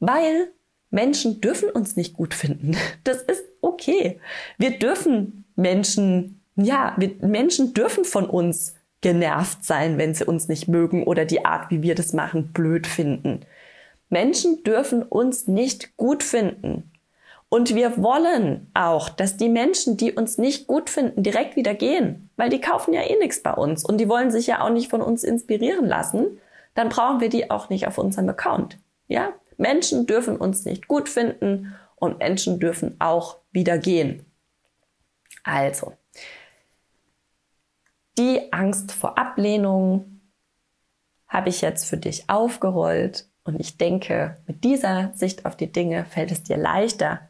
weil 0.00 0.48
Menschen 0.90 1.40
dürfen 1.40 1.70
uns 1.70 1.96
nicht 1.96 2.14
gut 2.14 2.34
finden. 2.34 2.76
Das 3.04 3.22
ist 3.22 3.44
okay. 3.60 4.20
Wir 4.58 4.78
dürfen 4.78 5.44
Menschen, 5.56 6.42
ja, 6.56 6.94
wir, 6.98 7.14
Menschen 7.20 7.74
dürfen 7.74 8.04
von 8.04 8.26
uns 8.28 8.74
genervt 9.00 9.64
sein, 9.64 9.98
wenn 9.98 10.14
sie 10.14 10.24
uns 10.24 10.48
nicht 10.48 10.68
mögen 10.68 11.04
oder 11.04 11.24
die 11.26 11.44
Art, 11.44 11.70
wie 11.70 11.82
wir 11.82 11.94
das 11.94 12.12
machen, 12.12 12.52
blöd 12.52 12.86
finden. 12.86 13.40
Menschen 14.08 14.62
dürfen 14.62 15.02
uns 15.02 15.46
nicht 15.46 15.96
gut 15.96 16.22
finden. 16.22 16.90
Und 17.54 17.72
wir 17.76 18.02
wollen 18.02 18.68
auch, 18.74 19.08
dass 19.08 19.36
die 19.36 19.48
Menschen, 19.48 19.96
die 19.96 20.12
uns 20.12 20.38
nicht 20.38 20.66
gut 20.66 20.90
finden, 20.90 21.22
direkt 21.22 21.54
wieder 21.54 21.72
gehen, 21.72 22.28
weil 22.34 22.50
die 22.50 22.60
kaufen 22.60 22.92
ja 22.92 23.02
eh 23.02 23.16
nichts 23.20 23.44
bei 23.44 23.52
uns 23.52 23.84
und 23.84 23.98
die 23.98 24.08
wollen 24.08 24.32
sich 24.32 24.48
ja 24.48 24.60
auch 24.60 24.70
nicht 24.70 24.90
von 24.90 25.00
uns 25.00 25.22
inspirieren 25.22 25.86
lassen. 25.86 26.40
Dann 26.74 26.88
brauchen 26.88 27.20
wir 27.20 27.28
die 27.28 27.52
auch 27.52 27.68
nicht 27.68 27.86
auf 27.86 27.96
unserem 27.96 28.28
Account. 28.28 28.80
Ja? 29.06 29.34
Menschen 29.56 30.08
dürfen 30.08 30.36
uns 30.36 30.64
nicht 30.64 30.88
gut 30.88 31.08
finden 31.08 31.76
und 31.94 32.18
Menschen 32.18 32.58
dürfen 32.58 32.96
auch 32.98 33.36
wieder 33.52 33.78
gehen. 33.78 34.26
Also, 35.44 35.92
die 38.18 38.52
Angst 38.52 38.90
vor 38.90 39.16
Ablehnung 39.16 40.22
habe 41.28 41.50
ich 41.50 41.60
jetzt 41.60 41.84
für 41.84 41.98
dich 41.98 42.28
aufgerollt 42.28 43.28
und 43.44 43.60
ich 43.60 43.78
denke, 43.78 44.38
mit 44.48 44.64
dieser 44.64 45.12
Sicht 45.14 45.46
auf 45.46 45.56
die 45.56 45.70
Dinge 45.70 46.04
fällt 46.04 46.32
es 46.32 46.42
dir 46.42 46.56
leichter, 46.56 47.28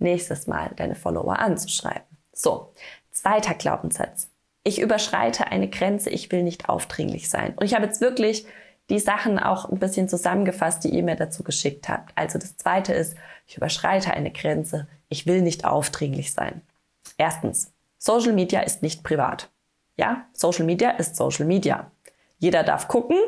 nächstes 0.00 0.46
Mal 0.46 0.70
deine 0.76 0.94
Follower 0.94 1.38
anzuschreiben. 1.38 2.02
So, 2.32 2.72
zweiter 3.10 3.54
Glaubenssatz. 3.54 4.30
Ich 4.62 4.80
überschreite 4.80 5.46
eine 5.48 5.68
Grenze, 5.68 6.10
ich 6.10 6.30
will 6.32 6.42
nicht 6.42 6.68
aufdringlich 6.68 7.30
sein. 7.30 7.54
Und 7.56 7.64
ich 7.64 7.74
habe 7.74 7.86
jetzt 7.86 8.00
wirklich 8.00 8.46
die 8.90 8.98
Sachen 8.98 9.38
auch 9.38 9.70
ein 9.70 9.78
bisschen 9.78 10.08
zusammengefasst, 10.08 10.84
die 10.84 10.90
ihr 10.90 11.02
mir 11.02 11.16
dazu 11.16 11.42
geschickt 11.42 11.88
habt. 11.88 12.12
Also 12.16 12.38
das 12.38 12.56
zweite 12.56 12.92
ist, 12.92 13.16
ich 13.46 13.56
überschreite 13.56 14.12
eine 14.12 14.32
Grenze, 14.32 14.88
ich 15.08 15.26
will 15.26 15.42
nicht 15.42 15.64
aufdringlich 15.64 16.32
sein. 16.32 16.62
Erstens, 17.16 17.72
Social 17.98 18.32
Media 18.32 18.60
ist 18.60 18.82
nicht 18.82 19.04
privat. 19.04 19.50
Ja, 19.96 20.26
Social 20.32 20.64
Media 20.64 20.90
ist 20.90 21.16
Social 21.16 21.46
Media. 21.46 21.90
Jeder 22.38 22.62
darf 22.62 22.88
gucken, 22.88 23.18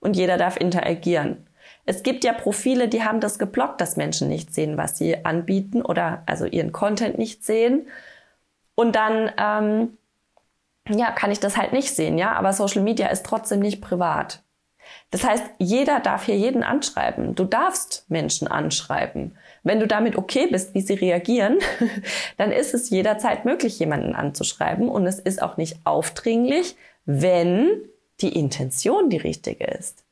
und 0.00 0.16
jeder 0.16 0.36
darf 0.38 0.56
interagieren. 0.56 1.45
Es 1.86 2.02
gibt 2.02 2.24
ja 2.24 2.32
Profile, 2.32 2.88
die 2.88 3.04
haben 3.04 3.20
das 3.20 3.38
geblockt, 3.38 3.80
dass 3.80 3.96
Menschen 3.96 4.28
nicht 4.28 4.52
sehen, 4.52 4.76
was 4.76 4.98
sie 4.98 5.24
anbieten 5.24 5.82
oder 5.82 6.22
also 6.26 6.44
ihren 6.44 6.72
Content 6.72 7.16
nicht 7.16 7.44
sehen. 7.44 7.86
Und 8.74 8.96
dann 8.96 9.30
ähm, 9.38 9.96
ja, 10.88 11.10
kann 11.12 11.30
ich 11.30 11.40
das 11.40 11.56
halt 11.56 11.72
nicht 11.72 11.94
sehen, 11.94 12.18
ja. 12.18 12.32
Aber 12.32 12.52
Social 12.52 12.82
Media 12.82 13.08
ist 13.08 13.24
trotzdem 13.24 13.60
nicht 13.60 13.80
privat. 13.80 14.42
Das 15.10 15.24
heißt, 15.24 15.44
jeder 15.58 16.00
darf 16.00 16.24
hier 16.24 16.36
jeden 16.36 16.62
anschreiben. 16.62 17.34
Du 17.34 17.44
darfst 17.44 18.04
Menschen 18.08 18.48
anschreiben. 18.48 19.36
Wenn 19.62 19.80
du 19.80 19.86
damit 19.86 20.16
okay 20.16 20.46
bist, 20.46 20.74
wie 20.74 20.80
sie 20.80 20.94
reagieren, 20.94 21.58
dann 22.36 22.52
ist 22.52 22.74
es 22.74 22.90
jederzeit 22.90 23.44
möglich, 23.44 23.78
jemanden 23.78 24.14
anzuschreiben. 24.14 24.88
Und 24.88 25.06
es 25.06 25.18
ist 25.18 25.42
auch 25.42 25.56
nicht 25.56 25.78
aufdringlich, 25.84 26.76
wenn 27.04 27.68
die 28.20 28.38
Intention 28.38 29.10
die 29.10 29.16
richtige 29.16 29.64
ist. 29.64 30.05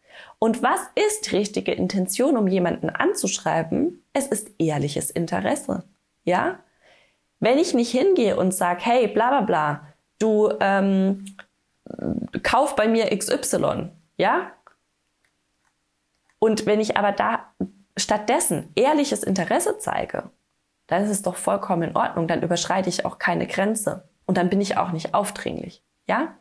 Und 0.45 0.63
was 0.63 0.81
ist 0.95 1.33
richtige 1.33 1.73
Intention, 1.73 2.37
um 2.37 2.47
jemanden 2.49 2.91
anzuschreiben? 2.91 4.05
Es 4.13 4.27
ist 4.27 4.51
ehrliches 4.59 5.11
Interesse. 5.11 5.85
Ja? 6.25 6.59
Wenn 7.41 7.57
ich 7.57 7.73
nicht 7.73 7.91
hingehe 7.91 8.37
und 8.37 8.53
sage, 8.53 8.85
hey, 8.85 9.09
bla 9.09 9.31
bla 9.31 9.41
bla, 9.41 9.89
du 10.19 10.53
ähm, 10.61 11.25
kauf 12.43 12.77
bei 12.77 12.89
mir 12.89 13.07
XY, 13.17 13.89
ja? 14.19 14.53
Und 16.41 16.67
wenn 16.67 16.79
ich 16.79 16.99
aber 16.99 17.13
da 17.13 17.51
stattdessen 17.97 18.71
ehrliches 18.75 19.23
Interesse 19.23 19.79
zeige, 19.79 20.25
dann 20.89 21.05
ist 21.05 21.11
es 21.11 21.23
doch 21.23 21.37
vollkommen 21.37 21.85
in 21.85 21.97
Ordnung, 21.97 22.29
dann 22.29 22.43
überschreite 22.43 22.91
ich 22.91 23.07
auch 23.07 23.19
keine 23.19 23.47
Grenze 23.47 24.11
und 24.27 24.37
dann 24.37 24.51
bin 24.51 24.61
ich 24.61 24.77
auch 24.77 24.93
nicht 24.93 25.15
aufdringlich, 25.15 25.83
ja? 26.07 26.37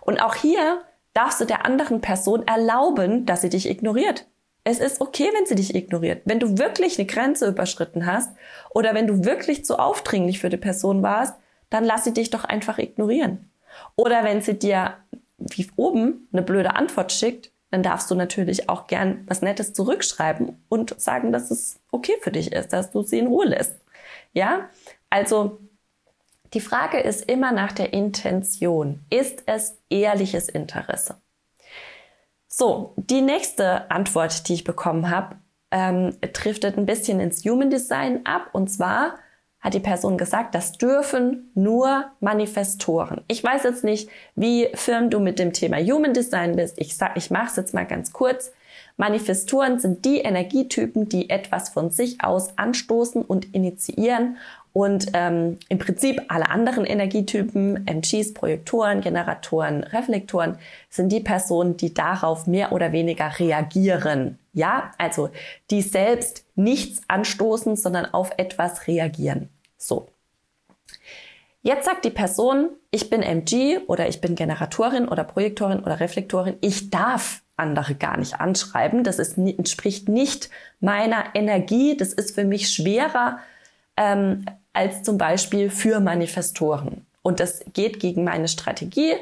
Und 0.00 0.20
auch 0.20 0.34
hier 0.34 0.82
darfst 1.14 1.40
du 1.40 1.44
der 1.44 1.64
anderen 1.64 2.00
Person 2.00 2.46
erlauben, 2.46 3.24
dass 3.24 3.40
sie 3.40 3.48
dich 3.48 3.68
ignoriert. 3.68 4.26
Es 4.64 4.80
ist 4.80 5.00
okay, 5.00 5.30
wenn 5.34 5.46
sie 5.46 5.54
dich 5.54 5.74
ignoriert. 5.74 6.22
Wenn 6.24 6.40
du 6.40 6.58
wirklich 6.58 6.98
eine 6.98 7.06
Grenze 7.06 7.48
überschritten 7.48 8.06
hast 8.06 8.34
oder 8.70 8.94
wenn 8.94 9.06
du 9.06 9.24
wirklich 9.24 9.64
zu 9.64 9.78
aufdringlich 9.78 10.40
für 10.40 10.48
die 10.48 10.56
Person 10.56 11.02
warst, 11.02 11.34
dann 11.70 11.84
lass 11.84 12.04
sie 12.04 12.12
dich 12.12 12.30
doch 12.30 12.44
einfach 12.44 12.78
ignorieren. 12.78 13.50
Oder 13.96 14.24
wenn 14.24 14.42
sie 14.42 14.54
dir 14.54 14.94
wie 15.38 15.68
oben 15.76 16.28
eine 16.32 16.42
blöde 16.42 16.74
Antwort 16.76 17.12
schickt, 17.12 17.50
dann 17.70 17.82
darfst 17.82 18.10
du 18.10 18.14
natürlich 18.14 18.68
auch 18.68 18.86
gern 18.86 19.24
was 19.26 19.42
Nettes 19.42 19.72
zurückschreiben 19.72 20.64
und 20.68 20.98
sagen, 21.00 21.32
dass 21.32 21.50
es 21.50 21.80
okay 21.90 22.14
für 22.20 22.30
dich 22.30 22.52
ist, 22.52 22.72
dass 22.72 22.90
du 22.90 23.02
sie 23.02 23.18
in 23.18 23.26
Ruhe 23.26 23.46
lässt. 23.46 23.80
Ja? 24.32 24.68
Also, 25.10 25.58
die 26.54 26.60
Frage 26.60 27.00
ist 27.00 27.28
immer 27.28 27.52
nach 27.52 27.72
der 27.72 27.92
Intention. 27.92 29.00
Ist 29.10 29.42
es 29.46 29.76
ehrliches 29.90 30.48
Interesse? 30.48 31.16
So, 32.46 32.94
die 32.96 33.20
nächste 33.20 33.90
Antwort, 33.90 34.48
die 34.48 34.54
ich 34.54 34.64
bekommen 34.64 35.10
habe, 35.10 35.36
ähm, 35.72 36.16
driftet 36.32 36.78
ein 36.78 36.86
bisschen 36.86 37.18
ins 37.18 37.44
Human 37.44 37.70
Design 37.70 38.24
ab. 38.24 38.50
Und 38.52 38.70
zwar 38.70 39.18
hat 39.58 39.74
die 39.74 39.80
Person 39.80 40.16
gesagt, 40.16 40.54
das 40.54 40.72
dürfen 40.72 41.50
nur 41.54 42.04
Manifestoren. 42.20 43.22
Ich 43.26 43.42
weiß 43.42 43.64
jetzt 43.64 43.82
nicht, 43.82 44.08
wie 44.36 44.68
firm 44.74 45.10
du 45.10 45.18
mit 45.18 45.40
dem 45.40 45.52
Thema 45.52 45.78
Human 45.78 46.12
Design 46.12 46.54
bist. 46.54 46.78
Ich 46.78 46.96
ich 47.16 47.30
mache 47.32 47.48
es 47.48 47.56
jetzt 47.56 47.74
mal 47.74 47.86
ganz 47.86 48.12
kurz. 48.12 48.52
Manifestoren 48.96 49.80
sind 49.80 50.04
die 50.04 50.18
Energietypen, 50.18 51.08
die 51.08 51.30
etwas 51.30 51.70
von 51.70 51.90
sich 51.90 52.22
aus 52.22 52.56
anstoßen 52.56 53.22
und 53.22 53.52
initiieren 53.52 54.36
und 54.74 55.12
ähm, 55.14 55.60
im 55.68 55.78
Prinzip 55.78 56.20
alle 56.26 56.50
anderen 56.50 56.84
Energietypen, 56.84 57.86
MGs, 57.86 58.34
Projektoren, 58.34 59.02
Generatoren, 59.02 59.84
Reflektoren, 59.84 60.58
sind 60.90 61.12
die 61.12 61.20
Personen, 61.20 61.76
die 61.76 61.94
darauf 61.94 62.48
mehr 62.48 62.72
oder 62.72 62.90
weniger 62.90 63.38
reagieren. 63.38 64.40
Ja, 64.52 64.90
also 64.98 65.30
die 65.70 65.80
selbst 65.80 66.44
nichts 66.56 67.02
anstoßen, 67.06 67.76
sondern 67.76 68.06
auf 68.06 68.32
etwas 68.36 68.88
reagieren. 68.88 69.48
So. 69.78 70.08
Jetzt 71.62 71.84
sagt 71.84 72.04
die 72.04 72.10
Person, 72.10 72.70
ich 72.90 73.08
bin 73.10 73.22
MG 73.22 73.78
oder 73.86 74.08
ich 74.08 74.20
bin 74.20 74.34
Generatorin 74.34 75.06
oder 75.06 75.22
Projektorin 75.22 75.84
oder 75.84 76.00
Reflektorin, 76.00 76.56
ich 76.60 76.90
darf 76.90 77.42
andere 77.56 77.94
gar 77.94 78.16
nicht 78.16 78.40
anschreiben. 78.40 79.04
Das 79.04 79.20
ist, 79.20 79.38
entspricht 79.38 80.08
nicht 80.08 80.50
meiner 80.80 81.26
Energie. 81.34 81.96
Das 81.96 82.12
ist 82.12 82.34
für 82.34 82.44
mich 82.44 82.70
schwerer 82.70 83.38
ähm, 83.96 84.44
als 84.74 85.02
zum 85.02 85.16
Beispiel 85.16 85.70
für 85.70 86.00
Manifestoren. 86.00 87.06
Und 87.22 87.40
das 87.40 87.64
geht 87.72 88.00
gegen 88.00 88.24
meine 88.24 88.48
Strategie. 88.48 89.14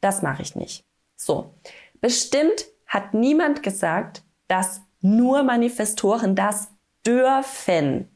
Das 0.00 0.22
mache 0.22 0.42
ich 0.42 0.54
nicht. 0.54 0.84
So. 1.16 1.54
Bestimmt 2.00 2.66
hat 2.86 3.14
niemand 3.14 3.62
gesagt, 3.62 4.22
dass 4.46 4.80
nur 5.00 5.42
Manifestoren 5.42 6.36
das 6.36 6.68
dürfen. 7.04 8.08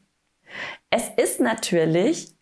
Es 0.89 1.09
ist 1.17 1.39
natürlich 1.39 2.33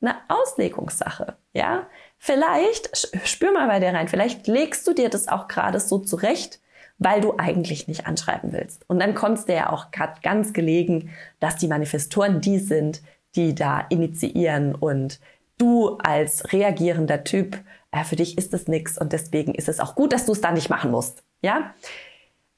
eine 0.00 0.16
Auslegungssache, 0.28 1.36
ja? 1.52 1.86
Vielleicht, 2.18 3.08
spür 3.26 3.52
mal 3.52 3.66
bei 3.66 3.80
dir 3.80 3.92
rein, 3.92 4.08
vielleicht 4.08 4.46
legst 4.46 4.86
du 4.86 4.94
dir 4.94 5.08
das 5.08 5.28
auch 5.28 5.48
gerade 5.48 5.80
so 5.80 5.98
zurecht, 5.98 6.60
weil 6.98 7.20
du 7.20 7.34
eigentlich 7.38 7.88
nicht 7.88 8.06
anschreiben 8.06 8.52
willst. 8.52 8.88
Und 8.88 9.00
dann 9.00 9.14
kommt 9.14 9.38
es 9.38 9.44
dir 9.46 9.56
ja 9.56 9.70
auch 9.70 9.86
ganz 10.22 10.52
gelegen, 10.52 11.10
dass 11.40 11.56
die 11.56 11.68
Manifestoren 11.68 12.40
die 12.40 12.58
sind, 12.58 13.02
die 13.36 13.54
da 13.54 13.80
initiieren 13.88 14.74
und 14.74 15.20
du 15.58 15.96
als 15.98 16.52
reagierender 16.52 17.24
Typ, 17.24 17.58
äh, 17.90 18.04
für 18.04 18.16
dich 18.16 18.38
ist 18.38 18.54
es 18.54 18.68
nichts 18.68 18.98
und 18.98 19.12
deswegen 19.12 19.54
ist 19.54 19.68
es 19.68 19.80
auch 19.80 19.94
gut, 19.94 20.12
dass 20.12 20.26
du 20.26 20.32
es 20.32 20.40
da 20.40 20.52
nicht 20.52 20.70
machen 20.70 20.90
musst. 20.90 21.22
Ja? 21.42 21.74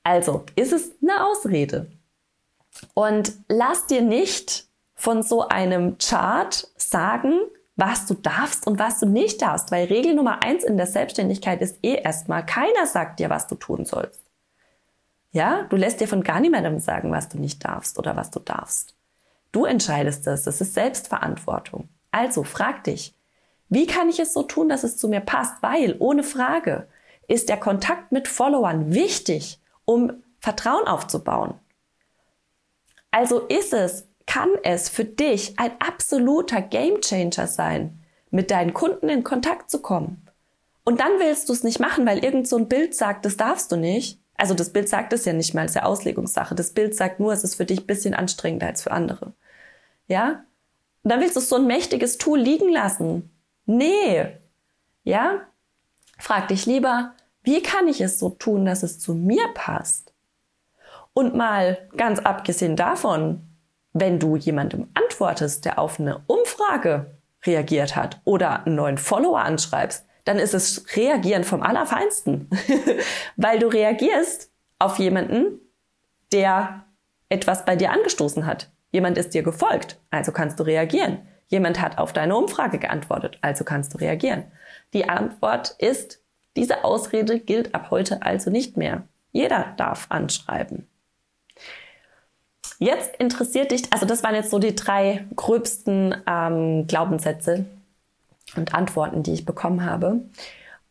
Also 0.03 0.45
ist 0.55 0.73
es 0.73 0.93
eine 1.03 1.27
Ausrede. 1.27 1.91
Und 2.95 3.33
lass 3.49 3.87
dir 3.87 4.03
nicht 4.03 4.67
von 4.95 5.23
so 5.23 5.49
einem 5.49 5.99
Chart 5.99 6.69
sagen, 6.77 7.39
was 7.77 8.07
du 8.07 8.15
darfst 8.15 8.67
und 8.67 8.79
was 8.79 9.01
du 9.01 9.07
nicht 9.07 9.43
darfst, 9.43 9.71
weil 9.71 9.87
Regel 9.87 10.15
Nummer 10.15 10.43
eins 10.43 10.65
in 10.65 10.77
der 10.79 10.87
Selbstständigkeit 10.87 11.61
ist 11.61 11.79
eh 11.83 11.97
erstmal, 11.97 12.45
keiner 12.45 12.87
sagt 12.87 13.21
dir, 13.21 13.29
was 13.29 13.47
du 13.47 13.55
tun 13.55 13.85
sollst. 13.85 14.23
Ja, 15.33 15.65
du 15.65 15.77
lässt 15.77 16.01
dir 16.01 16.09
von 16.09 16.23
gar 16.23 16.41
niemandem 16.41 16.79
sagen, 16.79 17.13
was 17.13 17.29
du 17.29 17.39
nicht 17.39 17.63
darfst 17.65 17.99
oder 17.99 18.17
was 18.17 18.31
du 18.31 18.41
darfst. 18.41 18.95
Du 19.53 19.65
entscheidest 19.65 20.27
das, 20.27 20.43
das 20.45 20.61
ist 20.61 20.75
Selbstverantwortung. 20.75 21.89
Also 22.11 22.45
frag 22.45 22.85
dich, 22.85 23.15
wie 23.69 23.87
kann 23.87 24.09
ich 24.09 24.21
es 24.21 24.33
so 24.33 24.43
tun, 24.43 24.69
dass 24.69 24.85
es 24.85 24.97
zu 24.97 25.09
mir 25.09 25.21
passt? 25.21 25.63
Weil, 25.63 25.97
ohne 25.99 26.23
Frage, 26.23 26.89
ist 27.27 27.49
der 27.49 27.57
Kontakt 27.57 28.13
mit 28.13 28.29
Followern 28.29 28.93
wichtig, 28.95 29.61
um 29.85 30.23
Vertrauen 30.41 30.87
aufzubauen. 30.87 31.55
Also 33.11 33.41
ist 33.41 33.73
es 33.73 34.07
kann 34.27 34.51
es 34.65 34.89
für 34.89 35.05
dich 35.05 35.59
ein 35.59 35.71
absoluter 35.81 36.61
Gamechanger 36.61 37.47
sein, 37.47 38.03
mit 38.31 38.51
deinen 38.51 38.75
Kunden 38.75 39.09
in 39.09 39.25
Kontakt 39.25 39.71
zu 39.71 39.81
kommen. 39.81 40.27
Und 40.85 41.01
dann 41.01 41.19
willst 41.19 41.49
du 41.49 41.53
es 41.53 41.65
nicht 41.65 41.81
machen, 41.81 42.07
weil 42.07 42.23
irgend 42.23 42.47
so 42.47 42.57
ein 42.57 42.69
Bild 42.69 42.95
sagt, 42.95 43.25
das 43.25 43.37
darfst 43.37 43.73
du 43.73 43.77
nicht. 43.77 44.21
Also 44.37 44.55
das 44.55 44.73
Bild 44.73 44.89
sagt 44.89 45.13
es 45.13 45.25
ja 45.25 45.33
nicht 45.33 45.55
mal, 45.55 45.65
es 45.65 45.73
ist 45.73 45.77
ja 45.77 45.83
Auslegungssache. 45.85 46.55
Das 46.55 46.73
Bild 46.73 46.95
sagt 46.95 47.21
nur, 47.21 47.33
es 47.33 47.45
ist 47.45 47.55
für 47.55 47.65
dich 47.65 47.81
ein 47.81 47.87
bisschen 47.87 48.15
anstrengender 48.15 48.67
als 48.67 48.83
für 48.83 48.91
andere. 48.91 49.33
Ja? 50.09 50.45
Und 51.03 51.11
dann 51.11 51.21
willst 51.21 51.37
du 51.37 51.41
so 51.41 51.57
ein 51.57 51.67
mächtiges 51.67 52.19
Tool 52.19 52.39
liegen 52.39 52.71
lassen. 52.71 53.31
Nee. 53.65 54.27
Ja? 55.05 55.43
Frag 56.19 56.49
dich 56.49 56.67
lieber, 56.67 57.15
wie 57.43 57.63
kann 57.63 57.89
ich 57.89 58.01
es 58.01 58.19
so 58.19 58.31
tun, 58.31 58.65
dass 58.65 58.83
es 58.83 58.99
zu 58.99 59.15
mir 59.15 59.49
passt? 59.55 60.13
Und 61.13 61.35
mal 61.35 61.89
ganz 61.97 62.19
abgesehen 62.19 62.77
davon, 62.77 63.43
wenn 63.93 64.19
du 64.19 64.37
jemandem 64.37 64.89
antwortest, 64.95 65.65
der 65.65 65.79
auf 65.79 65.99
eine 65.99 66.23
Umfrage 66.27 67.19
reagiert 67.45 67.97
hat 67.97 68.21
oder 68.25 68.67
einen 68.67 68.75
neuen 68.75 68.99
Follower 68.99 69.41
anschreibst, 69.41 70.06
dann 70.27 70.39
ist 70.39 70.55
es 70.55 70.97
Reagieren 70.97 71.45
vom 71.45 71.63
Allerfeinsten. 71.63 72.51
Weil 73.37 73.59
du 73.59 73.69
reagierst 73.69 74.51
auf 74.79 74.99
jemanden, 74.99 75.61
der 76.33 76.85
etwas 77.29 77.65
bei 77.65 77.77
dir 77.77 77.93
angestoßen 77.93 78.45
hat. 78.45 78.71
Jemand 78.91 79.17
ist 79.19 79.35
dir 79.35 79.43
gefolgt, 79.43 80.01
also 80.11 80.33
kannst 80.33 80.59
du 80.61 80.65
reagieren. 80.65 81.27
Jemand 81.47 81.81
hat 81.81 81.99
auf 81.99 82.13
deine 82.13 82.37
Umfrage 82.37 82.79
geantwortet, 82.79 83.39
also 83.41 83.63
kannst 83.65 83.95
du 83.95 83.99
reagieren. 83.99 84.45
Die 84.95 85.09
Antwort 85.09 85.77
ist, 85.79 86.21
diese 86.57 86.85
Ausrede 86.85 87.39
gilt 87.39 87.75
ab 87.75 87.91
heute 87.91 88.23
also 88.23 88.51
nicht 88.51 88.77
mehr. 88.77 89.05
Jeder 89.31 89.75
darf 89.77 90.07
anschreiben. 90.09 90.89
Jetzt 92.79 93.17
interessiert 93.17 93.71
dich, 93.71 93.93
also 93.93 94.07
das 94.07 94.23
waren 94.25 94.35
jetzt 94.35 94.51
so 94.51 94.59
die 94.59 94.75
drei 94.75 95.27
gröbsten 95.37 96.17
ähm, 96.27 96.87
Glaubenssätze 96.87 97.67
und 98.55 98.75
Antworten, 98.75 99.23
die 99.23 99.33
ich 99.33 99.45
bekommen 99.45 99.85
habe. 99.85 100.21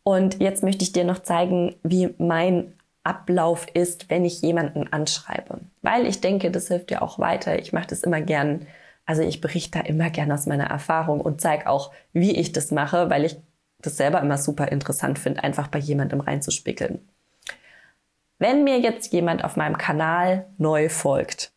Und 0.02 0.40
jetzt 0.40 0.62
möchte 0.62 0.84
ich 0.84 0.92
dir 0.92 1.04
noch 1.04 1.20
zeigen, 1.20 1.76
wie 1.82 2.14
mein 2.18 2.74
Ablauf 3.02 3.66
ist, 3.72 4.10
wenn 4.10 4.24
ich 4.24 4.42
jemanden 4.42 4.92
anschreibe. 4.92 5.60
Weil 5.82 6.06
ich 6.06 6.20
denke, 6.20 6.50
das 6.50 6.68
hilft 6.68 6.90
dir 6.90 7.02
auch 7.02 7.18
weiter. 7.18 7.58
Ich 7.58 7.72
mache 7.72 7.86
das 7.86 8.02
immer 8.02 8.20
gern. 8.20 8.66
Also 9.04 9.22
ich 9.22 9.40
berichte 9.40 9.78
da 9.78 9.84
immer 9.84 10.10
gern 10.10 10.32
aus 10.32 10.46
meiner 10.46 10.66
Erfahrung 10.66 11.20
und 11.20 11.40
zeige 11.40 11.68
auch, 11.68 11.92
wie 12.12 12.36
ich 12.36 12.52
das 12.52 12.72
mache, 12.72 13.08
weil 13.08 13.24
ich 13.24 13.36
das 13.80 13.96
selber 13.96 14.20
immer 14.20 14.38
super 14.38 14.68
interessant 14.68 15.18
finde, 15.18 15.44
einfach 15.44 15.68
bei 15.68 15.78
jemandem 15.78 16.20
reinzuspickeln. 16.20 17.08
Wenn 18.38 18.64
mir 18.64 18.80
jetzt 18.80 19.12
jemand 19.12 19.44
auf 19.44 19.56
meinem 19.56 19.78
Kanal 19.78 20.46
neu 20.58 20.88
folgt, 20.88 21.52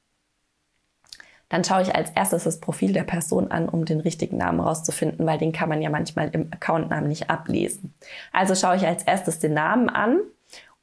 dann 1.50 1.64
schaue 1.64 1.82
ich 1.82 1.96
als 1.96 2.12
erstes 2.12 2.44
das 2.44 2.60
Profil 2.60 2.94
der 2.94 3.04
Person 3.04 3.52
an, 3.52 3.68
um 3.68 3.86
den 3.86 4.00
richtigen 4.00 4.38
Namen 4.38 4.60
rauszufinden, 4.60 5.26
weil 5.26 5.38
den 5.38 5.52
kann 5.52 5.70
man 5.70 5.82
ja 5.82 5.90
manchmal 5.90 6.30
im 6.30 6.48
Accountnamen 6.52 7.10
nicht 7.10 7.30
ablesen. 7.30 7.94
Also 8.32 8.56
schaue 8.56 8.78
ich 8.78 8.86
als 8.86 9.04
erstes 9.04 9.40
den 9.40 9.54
Namen 9.54 9.90
an 9.90 10.20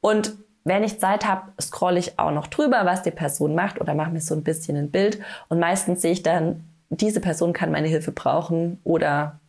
und 0.01 0.35
wenn 0.63 0.83
ich 0.83 0.99
Zeit 0.99 1.25
habe, 1.25 1.53
scrolle 1.61 1.97
ich 1.97 2.19
auch 2.19 2.31
noch 2.31 2.47
drüber, 2.47 2.81
was 2.83 3.01
die 3.01 3.11
Person 3.11 3.55
macht 3.55 3.79
oder 3.79 3.93
mache 3.93 4.11
mir 4.11 4.19
so 4.19 4.35
ein 4.35 4.43
bisschen 4.43 4.75
ein 4.75 4.91
Bild 4.91 5.19
und 5.47 5.59
meistens 5.59 6.01
sehe 6.01 6.11
ich 6.11 6.23
dann, 6.23 6.65
diese 6.89 7.21
Person 7.21 7.53
kann 7.53 7.71
meine 7.71 7.87
Hilfe 7.87 8.11
brauchen 8.11 8.79
oder 8.83 9.39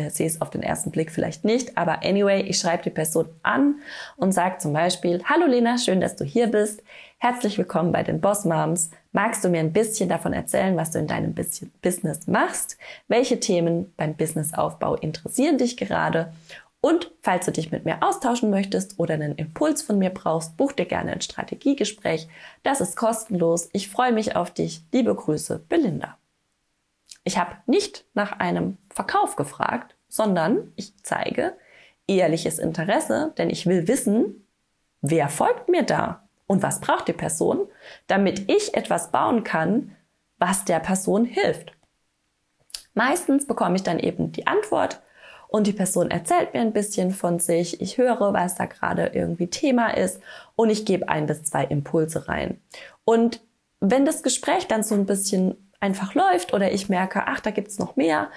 äh, 0.00 0.10
sehe 0.10 0.26
es 0.26 0.40
auf 0.40 0.50
den 0.50 0.62
ersten 0.62 0.90
Blick 0.90 1.10
vielleicht 1.10 1.44
nicht, 1.44 1.76
aber 1.76 2.04
anyway, 2.04 2.42
ich 2.42 2.58
schreibe 2.58 2.82
die 2.82 2.90
Person 2.90 3.28
an 3.42 3.76
und 4.16 4.32
sage 4.32 4.58
zum 4.58 4.72
Beispiel, 4.72 5.22
hallo 5.24 5.46
Lena, 5.46 5.78
schön, 5.78 6.00
dass 6.00 6.16
du 6.16 6.24
hier 6.24 6.46
bist. 6.48 6.82
Herzlich 7.18 7.58
willkommen 7.58 7.92
bei 7.92 8.02
den 8.02 8.20
Boss 8.20 8.44
Moms. 8.44 8.90
Magst 9.12 9.44
du 9.44 9.48
mir 9.48 9.60
ein 9.60 9.72
bisschen 9.72 10.08
davon 10.08 10.32
erzählen, 10.32 10.76
was 10.76 10.90
du 10.90 10.98
in 10.98 11.06
deinem 11.06 11.34
Business 11.34 12.26
machst? 12.26 12.78
Welche 13.08 13.40
Themen 13.40 13.92
beim 13.96 14.14
Businessaufbau 14.14 14.94
interessieren 14.94 15.58
dich 15.58 15.76
gerade? 15.76 16.32
Und 16.80 17.10
falls 17.20 17.44
du 17.44 17.52
dich 17.52 17.70
mit 17.70 17.84
mir 17.84 18.02
austauschen 18.02 18.48
möchtest 18.48 18.98
oder 18.98 19.14
einen 19.14 19.34
Impuls 19.34 19.82
von 19.82 19.98
mir 19.98 20.10
brauchst, 20.10 20.56
buch 20.56 20.72
dir 20.72 20.86
gerne 20.86 21.12
ein 21.12 21.20
Strategiegespräch. 21.20 22.26
Das 22.62 22.80
ist 22.80 22.96
kostenlos. 22.96 23.68
Ich 23.72 23.90
freue 23.90 24.12
mich 24.12 24.34
auf 24.34 24.50
dich. 24.50 24.82
Liebe 24.90 25.14
Grüße, 25.14 25.60
Belinda. 25.68 26.19
Ich 27.24 27.38
habe 27.38 27.56
nicht 27.66 28.04
nach 28.14 28.32
einem 28.32 28.78
Verkauf 28.90 29.36
gefragt, 29.36 29.96
sondern 30.08 30.72
ich 30.76 30.94
zeige 31.02 31.54
ehrliches 32.06 32.58
Interesse, 32.58 33.32
denn 33.38 33.50
ich 33.50 33.66
will 33.66 33.86
wissen, 33.88 34.46
wer 35.00 35.28
folgt 35.28 35.68
mir 35.68 35.82
da 35.84 36.28
und 36.46 36.62
was 36.62 36.80
braucht 36.80 37.08
die 37.08 37.12
Person, 37.12 37.68
damit 38.06 38.50
ich 38.50 38.74
etwas 38.74 39.12
bauen 39.12 39.44
kann, 39.44 39.94
was 40.38 40.64
der 40.64 40.80
Person 40.80 41.24
hilft. 41.24 41.72
Meistens 42.94 43.46
bekomme 43.46 43.76
ich 43.76 43.82
dann 43.82 44.00
eben 44.00 44.32
die 44.32 44.46
Antwort 44.46 45.00
und 45.46 45.66
die 45.66 45.72
Person 45.72 46.10
erzählt 46.10 46.54
mir 46.54 46.60
ein 46.60 46.72
bisschen 46.72 47.12
von 47.12 47.38
sich, 47.38 47.80
ich 47.80 47.98
höre, 47.98 48.32
was 48.32 48.56
da 48.56 48.66
gerade 48.66 49.12
irgendwie 49.14 49.48
Thema 49.48 49.96
ist 49.96 50.20
und 50.56 50.70
ich 50.70 50.84
gebe 50.84 51.08
ein 51.08 51.26
bis 51.26 51.44
zwei 51.44 51.64
Impulse 51.64 52.28
rein. 52.28 52.60
Und 53.04 53.40
wenn 53.80 54.04
das 54.04 54.22
Gespräch 54.22 54.66
dann 54.66 54.82
so 54.82 54.94
ein 54.94 55.06
bisschen 55.06 55.69
einfach 55.80 56.14
läuft 56.14 56.52
oder 56.54 56.72
ich 56.72 56.88
merke, 56.88 57.24
ach, 57.26 57.40
da 57.40 57.50
gibt's 57.50 57.78
noch 57.78 57.96
mehr, 57.96 58.30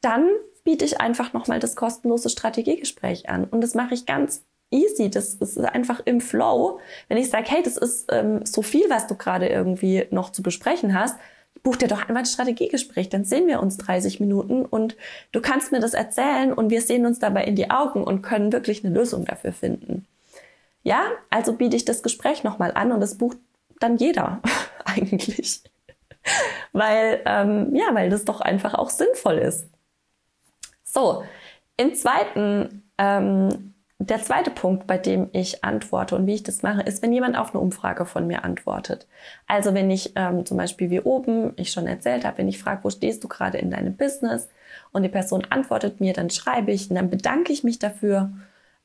dann 0.00 0.28
biete 0.64 0.84
ich 0.84 1.00
einfach 1.00 1.32
nochmal 1.32 1.60
das 1.60 1.76
kostenlose 1.76 2.28
Strategiegespräch 2.28 3.28
an. 3.28 3.44
Und 3.44 3.62
das 3.62 3.74
mache 3.74 3.94
ich 3.94 4.04
ganz 4.06 4.44
easy. 4.70 5.10
Das 5.10 5.34
ist 5.34 5.58
einfach 5.58 6.00
im 6.04 6.20
Flow. 6.20 6.80
Wenn 7.08 7.18
ich 7.18 7.30
sage, 7.30 7.46
hey, 7.48 7.62
das 7.62 7.76
ist 7.76 8.12
ähm, 8.12 8.44
so 8.44 8.62
viel, 8.62 8.90
was 8.90 9.06
du 9.06 9.14
gerade 9.14 9.48
irgendwie 9.48 10.06
noch 10.10 10.30
zu 10.30 10.42
besprechen 10.42 10.98
hast, 10.98 11.16
buch 11.62 11.76
dir 11.76 11.88
doch 11.88 12.02
einfach 12.02 12.16
ein 12.16 12.26
Strategiegespräch. 12.26 13.08
Dann 13.08 13.24
sehen 13.24 13.46
wir 13.46 13.60
uns 13.60 13.78
30 13.78 14.20
Minuten 14.20 14.64
und 14.64 14.96
du 15.32 15.40
kannst 15.40 15.72
mir 15.72 15.80
das 15.80 15.94
erzählen 15.94 16.52
und 16.52 16.70
wir 16.70 16.82
sehen 16.82 17.06
uns 17.06 17.18
dabei 17.18 17.44
in 17.44 17.56
die 17.56 17.70
Augen 17.70 18.04
und 18.04 18.22
können 18.22 18.52
wirklich 18.52 18.84
eine 18.84 18.94
Lösung 18.94 19.24
dafür 19.24 19.52
finden. 19.52 20.06
Ja, 20.82 21.02
also 21.30 21.54
biete 21.54 21.76
ich 21.76 21.84
das 21.84 22.02
Gespräch 22.02 22.44
nochmal 22.44 22.72
an 22.74 22.92
und 22.92 23.00
das 23.00 23.16
bucht 23.16 23.38
dann 23.80 23.96
jeder 23.96 24.40
eigentlich 24.84 25.62
weil, 26.72 27.20
ähm, 27.24 27.74
ja, 27.74 27.86
weil 27.92 28.10
das 28.10 28.24
doch 28.24 28.40
einfach 28.40 28.74
auch 28.74 28.90
sinnvoll 28.90 29.38
ist. 29.38 29.68
So, 30.84 31.22
im 31.76 31.94
zweiten, 31.94 32.90
ähm, 32.98 33.74
der 34.00 34.22
zweite 34.22 34.50
Punkt, 34.50 34.86
bei 34.86 34.96
dem 34.96 35.28
ich 35.32 35.64
antworte 35.64 36.14
und 36.14 36.26
wie 36.26 36.34
ich 36.34 36.44
das 36.44 36.62
mache, 36.62 36.82
ist, 36.82 37.02
wenn 37.02 37.12
jemand 37.12 37.36
auf 37.36 37.50
eine 37.50 37.60
Umfrage 37.60 38.06
von 38.06 38.26
mir 38.26 38.44
antwortet. 38.44 39.08
Also 39.46 39.74
wenn 39.74 39.90
ich 39.90 40.12
ähm, 40.14 40.46
zum 40.46 40.56
Beispiel 40.56 40.90
wie 40.90 41.00
oben, 41.00 41.52
ich 41.56 41.72
schon 41.72 41.86
erzählt 41.86 42.24
habe, 42.24 42.38
wenn 42.38 42.48
ich 42.48 42.58
frage, 42.58 42.84
wo 42.84 42.90
stehst 42.90 43.24
du 43.24 43.28
gerade 43.28 43.58
in 43.58 43.70
deinem 43.70 43.96
Business 43.96 44.48
und 44.92 45.02
die 45.02 45.08
Person 45.08 45.46
antwortet 45.50 46.00
mir, 46.00 46.12
dann 46.12 46.30
schreibe 46.30 46.70
ich 46.70 46.90
und 46.90 46.96
dann 46.96 47.10
bedanke 47.10 47.52
ich 47.52 47.64
mich 47.64 47.78
dafür, 47.80 48.30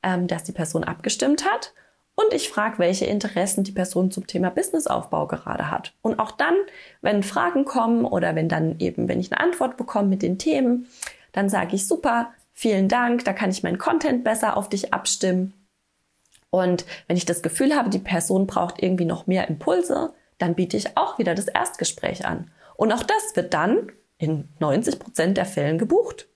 ähm, 0.01 0.27
dass 0.27 0.43
die 0.43 0.51
Person 0.51 0.83
abgestimmt 0.83 1.45
hat 1.45 1.73
und 2.15 2.33
ich 2.33 2.49
frage, 2.49 2.79
welche 2.79 3.05
Interessen 3.05 3.63
die 3.63 3.71
Person 3.71 4.11
zum 4.11 4.27
Thema 4.27 4.51
Businessaufbau 4.51 5.27
gerade 5.27 5.71
hat. 5.71 5.93
Und 6.01 6.19
auch 6.19 6.31
dann, 6.31 6.55
wenn 7.01 7.23
Fragen 7.23 7.65
kommen 7.65 8.05
oder 8.05 8.35
wenn 8.35 8.49
dann 8.49 8.79
eben, 8.79 9.07
wenn 9.07 9.19
ich 9.19 9.31
eine 9.31 9.41
Antwort 9.41 9.77
bekomme 9.77 10.09
mit 10.09 10.21
den 10.21 10.37
Themen, 10.37 10.87
dann 11.31 11.49
sage 11.49 11.75
ich 11.75 11.87
super, 11.87 12.31
vielen 12.53 12.87
Dank, 12.87 13.25
da 13.25 13.33
kann 13.33 13.49
ich 13.49 13.63
meinen 13.63 13.79
Content 13.79 14.23
besser 14.23 14.57
auf 14.57 14.69
dich 14.69 14.93
abstimmen. 14.93 15.53
Und 16.51 16.85
wenn 17.07 17.17
ich 17.17 17.25
das 17.25 17.41
Gefühl 17.41 17.75
habe, 17.75 17.89
die 17.89 17.99
Person 17.99 18.45
braucht 18.45 18.83
irgendwie 18.83 19.05
noch 19.05 19.25
mehr 19.25 19.47
Impulse, 19.47 20.13
dann 20.37 20.53
biete 20.53 20.77
ich 20.77 20.95
auch 20.97 21.17
wieder 21.17 21.33
das 21.33 21.47
Erstgespräch 21.47 22.27
an. 22.27 22.51
Und 22.75 22.91
auch 22.91 23.01
das 23.01 23.35
wird 23.35 23.55
dann 23.55 23.91
in 24.19 24.49
90 24.59 24.99
Prozent 24.99 25.37
der 25.37 25.45
Fällen 25.45 25.79
gebucht. 25.79 26.27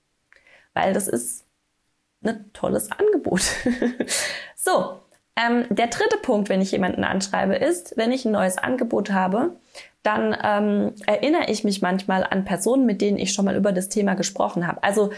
Weil 0.73 0.93
das 0.93 1.07
ist 1.07 1.45
ein 2.23 2.51
tolles 2.53 2.91
Angebot. 2.91 3.41
so, 4.55 5.01
ähm, 5.37 5.65
der 5.69 5.87
dritte 5.87 6.17
Punkt, 6.17 6.49
wenn 6.49 6.61
ich 6.61 6.71
jemanden 6.71 7.03
anschreibe, 7.03 7.55
ist, 7.55 7.95
wenn 7.95 8.11
ich 8.11 8.25
ein 8.25 8.31
neues 8.31 8.57
Angebot 8.57 9.11
habe, 9.11 9.55
dann 10.03 10.35
ähm, 10.43 10.93
erinnere 11.05 11.51
ich 11.51 11.63
mich 11.63 11.81
manchmal 11.81 12.23
an 12.23 12.45
Personen, 12.45 12.85
mit 12.85 13.01
denen 13.01 13.17
ich 13.17 13.33
schon 13.33 13.45
mal 13.45 13.55
über 13.55 13.71
das 13.71 13.89
Thema 13.89 14.15
gesprochen 14.15 14.65
habe. 14.65 14.81
Also 14.83 15.11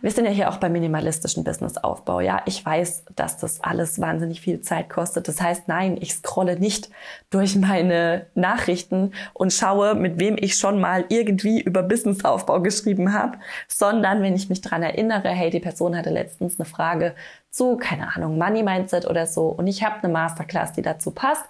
wir 0.00 0.10
sind 0.10 0.24
ja 0.24 0.30
hier 0.30 0.50
auch 0.50 0.58
beim 0.58 0.72
minimalistischen 0.72 1.44
Businessaufbau. 1.44 2.20
Ja, 2.20 2.42
ich 2.46 2.64
weiß, 2.64 3.04
dass 3.16 3.36
das 3.36 3.62
alles 3.62 4.00
wahnsinnig 4.00 4.40
viel 4.40 4.60
Zeit 4.60 4.90
kostet. 4.90 5.28
Das 5.28 5.40
heißt, 5.40 5.68
nein, 5.68 5.96
ich 6.00 6.14
scrolle 6.14 6.58
nicht 6.58 6.90
durch 7.30 7.56
meine 7.56 8.26
Nachrichten 8.34 9.12
und 9.32 9.52
schaue, 9.52 9.94
mit 9.94 10.18
wem 10.18 10.36
ich 10.38 10.56
schon 10.56 10.80
mal 10.80 11.04
irgendwie 11.08 11.60
über 11.60 11.82
Businessaufbau 11.82 12.60
geschrieben 12.60 13.12
habe, 13.12 13.38
sondern 13.68 14.22
wenn 14.22 14.34
ich 14.34 14.48
mich 14.48 14.60
dran 14.60 14.82
erinnere, 14.82 15.28
hey, 15.28 15.50
die 15.50 15.60
Person 15.60 15.96
hatte 15.96 16.10
letztens 16.10 16.58
eine 16.58 16.66
Frage 16.66 17.14
zu, 17.50 17.76
keine 17.76 18.14
Ahnung, 18.14 18.38
Money 18.38 18.62
Mindset 18.62 19.06
oder 19.06 19.26
so 19.26 19.46
und 19.46 19.66
ich 19.66 19.84
habe 19.84 20.02
eine 20.02 20.12
Masterclass, 20.12 20.72
die 20.72 20.82
dazu 20.82 21.12
passt, 21.12 21.44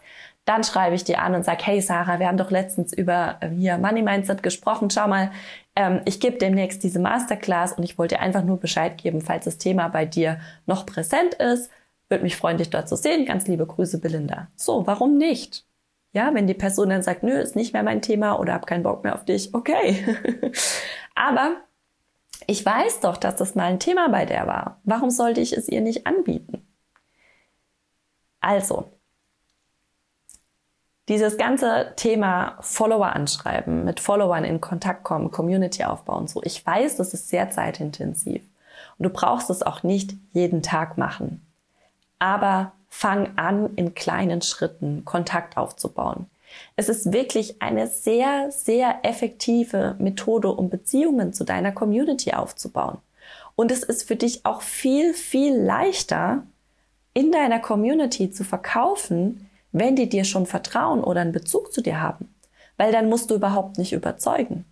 dann 0.44 0.62
schreibe 0.62 0.94
ich 0.94 1.04
dir 1.04 1.22
an 1.22 1.34
und 1.34 1.44
sage, 1.44 1.64
hey 1.64 1.80
Sarah, 1.80 2.18
wir 2.18 2.28
haben 2.28 2.37
doch 2.37 2.50
letztens 2.50 2.92
über 2.92 3.37
äh, 3.40 3.48
hier 3.48 3.78
Money 3.78 4.02
Mindset 4.02 4.42
gesprochen. 4.42 4.90
Schau 4.90 5.08
mal, 5.08 5.30
ähm, 5.76 6.00
ich 6.04 6.20
gebe 6.20 6.38
demnächst 6.38 6.82
diese 6.82 6.98
Masterclass 6.98 7.72
und 7.72 7.82
ich 7.82 7.98
wollte 7.98 8.16
dir 8.16 8.20
einfach 8.20 8.44
nur 8.44 8.58
Bescheid 8.58 8.98
geben, 8.98 9.20
falls 9.20 9.44
das 9.44 9.58
Thema 9.58 9.88
bei 9.88 10.04
dir 10.06 10.40
noch 10.66 10.87
präsent 10.87 11.34
ist. 11.34 11.70
Würde 12.08 12.24
mich 12.24 12.37
freuen, 12.37 12.58
dich 12.58 12.70
dort 12.70 12.88
zu 12.88 12.96
sehen. 12.96 13.26
Ganz 13.26 13.46
liebe 13.48 13.66
Grüße, 13.66 13.98
Belinda. 13.98 14.48
So, 14.56 14.87
warum 14.87 15.16
nicht? 15.18 15.66
Ja, 16.12 16.32
wenn 16.32 16.46
die 16.46 16.54
Person 16.54 16.90
dann 16.90 17.02
sagt, 17.02 17.24
nö, 17.24 17.32
ist 17.32 17.56
nicht 17.56 17.72
mehr 17.72 17.82
mein 17.82 18.02
Thema 18.02 18.38
oder 18.38 18.54
hab 18.54 18.66
keinen 18.66 18.84
Bock 18.84 19.02
mehr 19.02 19.14
auf 19.14 19.24
dich, 19.24 19.52
okay. 19.52 20.04
Aber 21.16 21.56
ich 22.46 22.64
weiß 22.64 23.00
doch, 23.00 23.16
dass 23.16 23.37
das 23.37 23.54
mal 23.54 23.64
ein 23.64 23.80
Thema 23.80 24.08
bei 24.08 24.24
der 24.24 24.46
war. 24.46 24.80
Warum 24.84 25.10
sollte 25.10 25.40
ich 25.40 25.52
es 25.56 25.68
ihr 25.68 25.80
nicht 25.80 26.06
anbieten? 26.06 26.66
Also, 28.40 28.90
dieses 31.08 31.36
ganze 31.36 31.92
Thema 31.96 32.56
Follower 32.60 33.14
anschreiben, 33.14 33.84
mit 33.84 34.00
Followern 34.00 34.44
in 34.44 34.60
Kontakt 34.60 35.04
kommen, 35.04 35.30
Community 35.30 35.84
aufbauen 35.84 36.26
so. 36.28 36.42
Ich 36.44 36.64
weiß, 36.64 36.96
das 36.96 37.12
ist 37.12 37.28
sehr 37.28 37.50
zeitintensiv. 37.50 38.42
Und 38.98 39.04
du 39.04 39.10
brauchst 39.10 39.50
es 39.50 39.62
auch 39.62 39.82
nicht 39.82 40.14
jeden 40.32 40.62
Tag 40.62 40.96
machen. 40.96 41.44
Aber 42.18 42.72
fang 42.88 43.36
an, 43.36 43.74
in 43.76 43.94
kleinen 43.94 44.40
Schritten 44.40 45.04
Kontakt 45.04 45.56
aufzubauen. 45.56 46.26
Es 46.76 46.88
ist 46.88 47.12
wirklich 47.12 47.60
eine 47.60 47.88
sehr, 47.88 48.50
sehr 48.52 49.00
effektive 49.02 49.96
Methode, 49.98 50.52
um 50.52 50.70
Beziehungen 50.70 51.32
zu 51.32 51.44
deiner 51.44 51.72
Community 51.72 52.32
aufzubauen. 52.32 52.98
Und 53.56 53.72
es 53.72 53.82
ist 53.82 54.06
für 54.06 54.16
dich 54.16 54.46
auch 54.46 54.62
viel, 54.62 55.12
viel 55.12 55.56
leichter, 55.56 56.44
in 57.14 57.30
deiner 57.30 57.60
Community 57.60 58.30
zu 58.30 58.44
verkaufen, 58.44 59.48
wenn 59.74 59.96
die 59.96 60.08
dir 60.08 60.24
schon 60.24 60.46
vertrauen 60.46 61.02
oder 61.02 61.20
einen 61.20 61.32
Bezug 61.32 61.72
zu 61.72 61.82
dir 61.82 62.00
haben. 62.00 62.32
Weil 62.76 62.92
dann 62.92 63.08
musst 63.08 63.30
du 63.30 63.34
überhaupt 63.34 63.76
nicht 63.76 63.92
überzeugen. 63.92 64.64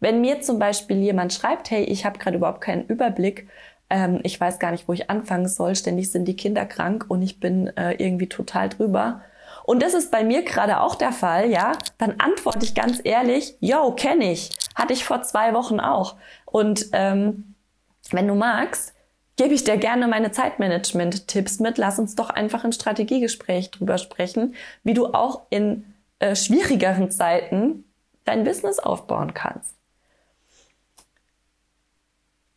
Wenn 0.00 0.22
mir 0.22 0.40
zum 0.40 0.58
Beispiel 0.58 0.96
jemand 0.96 1.32
schreibt, 1.34 1.70
hey, 1.70 1.84
ich 1.84 2.06
habe 2.06 2.18
gerade 2.18 2.38
überhaupt 2.38 2.62
keinen 2.62 2.86
Überblick, 2.86 3.48
ähm, 3.90 4.20
ich 4.22 4.40
weiß 4.40 4.58
gar 4.58 4.70
nicht, 4.70 4.88
wo 4.88 4.94
ich 4.94 5.10
anfangen 5.10 5.46
soll, 5.46 5.76
ständig 5.76 6.10
sind 6.10 6.24
die 6.24 6.36
Kinder 6.36 6.64
krank 6.64 7.04
und 7.08 7.20
ich 7.20 7.38
bin 7.38 7.66
äh, 7.76 7.92
irgendwie 7.92 8.28
total 8.28 8.70
drüber. 8.70 9.20
Und 9.64 9.82
das 9.82 9.92
ist 9.92 10.10
bei 10.10 10.24
mir 10.24 10.42
gerade 10.42 10.80
auch 10.80 10.94
der 10.94 11.12
Fall, 11.12 11.50
ja, 11.50 11.72
dann 11.98 12.14
antworte 12.18 12.64
ich 12.64 12.74
ganz 12.74 13.00
ehrlich, 13.04 13.56
yo, 13.60 13.92
kenne 13.92 14.32
ich, 14.32 14.56
hatte 14.74 14.94
ich 14.94 15.04
vor 15.04 15.22
zwei 15.22 15.52
Wochen 15.52 15.80
auch. 15.80 16.16
Und 16.46 16.86
ähm, 16.92 17.54
wenn 18.10 18.26
du 18.26 18.34
magst, 18.34 18.94
gebe 19.40 19.54
ich 19.54 19.64
dir 19.64 19.78
gerne 19.78 20.06
meine 20.06 20.32
Zeitmanagement-Tipps 20.32 21.60
mit. 21.60 21.78
Lass 21.78 21.98
uns 21.98 22.14
doch 22.14 22.28
einfach 22.28 22.62
ein 22.64 22.74
Strategiegespräch 22.74 23.70
drüber 23.70 23.96
sprechen, 23.96 24.54
wie 24.84 24.92
du 24.92 25.14
auch 25.14 25.46
in 25.48 25.94
äh, 26.18 26.36
schwierigeren 26.36 27.10
Zeiten 27.10 27.84
dein 28.26 28.44
Business 28.44 28.78
aufbauen 28.78 29.32
kannst. 29.32 29.76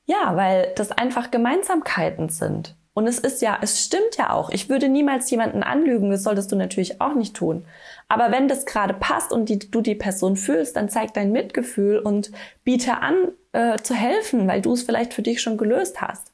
Ja, 0.06 0.36
weil 0.36 0.74
das 0.76 0.92
einfach 0.92 1.32
Gemeinsamkeiten 1.32 2.28
sind. 2.28 2.76
Und 2.94 3.08
es 3.08 3.18
ist 3.18 3.42
ja, 3.42 3.58
es 3.62 3.86
stimmt 3.86 4.18
ja 4.18 4.32
auch. 4.34 4.50
Ich 4.50 4.68
würde 4.68 4.90
niemals 4.90 5.32
jemanden 5.32 5.64
anlügen, 5.64 6.12
das 6.12 6.24
solltest 6.24 6.52
du 6.52 6.58
natürlich 6.58 7.00
auch 7.00 7.16
nicht 7.16 7.34
tun. 7.34 7.64
Aber 8.10 8.30
wenn 8.34 8.50
das 8.50 8.66
gerade 8.66 8.94
passt 8.94 9.32
und 9.32 9.48
die, 9.48 9.58
du 9.58 9.80
die 9.80 9.96
Person 9.96 10.36
fühlst, 10.36 10.76
dann 10.76 10.90
zeig 10.90 11.14
dein 11.14 11.32
Mitgefühl 11.32 12.00
und 12.00 12.34
biete 12.66 12.98
an, 12.98 13.30
äh, 13.54 13.78
zu 13.78 13.94
helfen, 13.94 14.50
weil 14.50 14.62
du 14.62 14.74
es 14.74 14.84
vielleicht 14.84 15.14
für 15.14 15.22
dich 15.22 15.42
schon 15.42 15.58
gelöst 15.58 16.02
hast. 16.02 16.33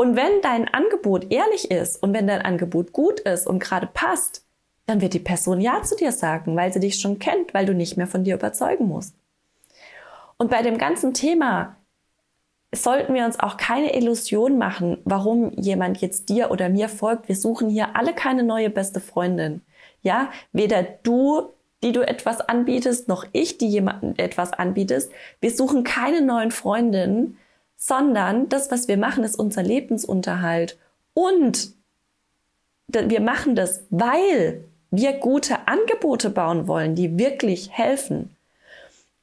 Und 0.00 0.16
wenn 0.16 0.40
dein 0.40 0.66
Angebot 0.66 1.30
ehrlich 1.30 1.70
ist 1.70 2.02
und 2.02 2.14
wenn 2.14 2.26
dein 2.26 2.40
Angebot 2.40 2.94
gut 2.94 3.20
ist 3.20 3.46
und 3.46 3.58
gerade 3.58 3.86
passt, 3.86 4.46
dann 4.86 5.02
wird 5.02 5.12
die 5.12 5.18
Person 5.18 5.60
Ja 5.60 5.82
zu 5.82 5.94
dir 5.94 6.10
sagen, 6.10 6.56
weil 6.56 6.72
sie 6.72 6.80
dich 6.80 6.98
schon 6.98 7.18
kennt, 7.18 7.52
weil 7.52 7.66
du 7.66 7.74
nicht 7.74 7.98
mehr 7.98 8.06
von 8.06 8.24
dir 8.24 8.36
überzeugen 8.36 8.88
musst. 8.88 9.14
Und 10.38 10.50
bei 10.50 10.62
dem 10.62 10.78
ganzen 10.78 11.12
Thema 11.12 11.76
sollten 12.74 13.12
wir 13.12 13.26
uns 13.26 13.38
auch 13.38 13.58
keine 13.58 13.94
Illusion 13.94 14.56
machen, 14.56 14.96
warum 15.04 15.52
jemand 15.58 16.00
jetzt 16.00 16.30
dir 16.30 16.50
oder 16.50 16.70
mir 16.70 16.88
folgt. 16.88 17.28
Wir 17.28 17.36
suchen 17.36 17.68
hier 17.68 17.94
alle 17.94 18.14
keine 18.14 18.42
neue 18.42 18.70
beste 18.70 19.00
Freundin. 19.00 19.60
Ja, 20.00 20.30
weder 20.54 20.82
du, 20.82 21.50
die 21.82 21.92
du 21.92 22.00
etwas 22.00 22.40
anbietest, 22.40 23.06
noch 23.06 23.26
ich, 23.32 23.58
die 23.58 23.68
jemandem 23.68 24.14
etwas 24.16 24.54
anbietest. 24.54 25.12
Wir 25.42 25.50
suchen 25.50 25.84
keine 25.84 26.22
neuen 26.22 26.52
Freundinnen, 26.52 27.36
sondern 27.82 28.50
das, 28.50 28.70
was 28.70 28.88
wir 28.88 28.98
machen, 28.98 29.24
ist 29.24 29.36
unser 29.36 29.62
Lebensunterhalt. 29.62 30.78
Und 31.14 31.72
wir 32.88 33.22
machen 33.22 33.56
das, 33.56 33.84
weil 33.88 34.64
wir 34.90 35.14
gute 35.14 35.66
Angebote 35.66 36.28
bauen 36.28 36.68
wollen, 36.68 36.94
die 36.94 37.18
wirklich 37.18 37.70
helfen. 37.70 38.36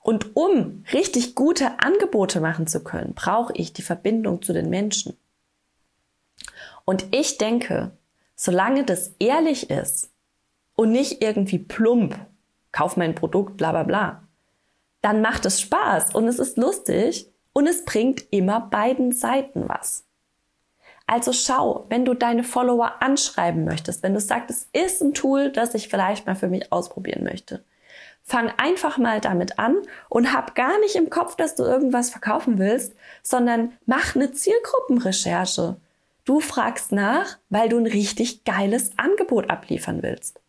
Und 0.01 0.35
um 0.35 0.83
richtig 0.91 1.35
gute 1.35 1.79
Angebote 1.79 2.41
machen 2.41 2.65
zu 2.65 2.83
können, 2.83 3.13
brauche 3.13 3.53
ich 3.55 3.73
die 3.73 3.83
Verbindung 3.83 4.41
zu 4.41 4.53
den 4.53 4.71
Menschen. 4.71 5.15
Und 6.83 7.05
ich 7.11 7.37
denke, 7.37 7.91
solange 8.35 8.85
das 8.85 9.11
ehrlich 9.19 9.69
ist 9.69 10.09
und 10.75 10.91
nicht 10.91 11.21
irgendwie 11.21 11.59
plump, 11.59 12.17
kauf 12.71 12.97
mein 12.97 13.13
Produkt, 13.13 13.57
bla 13.57 13.71
bla 13.71 13.83
bla, 13.83 14.23
dann 15.01 15.21
macht 15.21 15.45
es 15.45 15.61
Spaß 15.61 16.15
und 16.15 16.27
es 16.27 16.39
ist 16.39 16.57
lustig 16.57 17.31
und 17.57 17.65
es 17.65 17.85
bringt 17.85 18.23
immer 18.29 18.61
beiden 18.61 19.11
Seiten 19.11 19.67
was. 19.67 20.05
Also 21.07 21.33
schau, 21.33 21.87
wenn 21.89 22.05
du 22.05 22.13
deine 22.13 22.43
Follower 22.43 23.01
anschreiben 23.01 23.65
möchtest, 23.65 24.03
wenn 24.03 24.13
du 24.13 24.19
sagst, 24.19 24.51
es 24.51 24.67
ist 24.73 25.01
ein 25.01 25.15
Tool, 25.15 25.51
das 25.51 25.73
ich 25.73 25.87
vielleicht 25.87 26.27
mal 26.27 26.35
für 26.35 26.49
mich 26.49 26.71
ausprobieren 26.71 27.23
möchte, 27.23 27.63
Fang 28.23 28.51
einfach 28.57 28.99
mal 28.99 29.21
damit 29.21 29.57
an 29.57 29.77
und 30.07 30.33
hab 30.33 30.53
gar 30.53 30.79
nicht 30.81 30.95
im 30.97 31.09
Kopf, 31.09 31.35
dass 31.35 31.55
du 31.55 31.63
irgendwas 31.63 32.11
verkaufen 32.11 32.59
willst, 32.59 32.93
sondern 33.23 33.71
mach 33.87 34.15
eine 34.15 34.33
Zielgruppenrecherche. 34.33 35.77
Du 36.25 36.39
fragst 36.41 36.91
nach, 36.91 37.37
weil 37.49 37.69
du 37.69 37.77
ein 37.77 37.87
richtig 37.87 38.43
geiles 38.43 38.91
Angebot 38.97 39.49
abliefern 39.49 40.03
willst. 40.03 40.41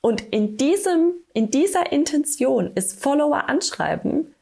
Und 0.00 0.20
in 0.20 0.58
diesem, 0.58 1.14
in 1.32 1.50
dieser 1.50 1.90
Intention 1.90 2.70
ist 2.76 3.02
Follower 3.02 3.48
anschreiben 3.48 4.32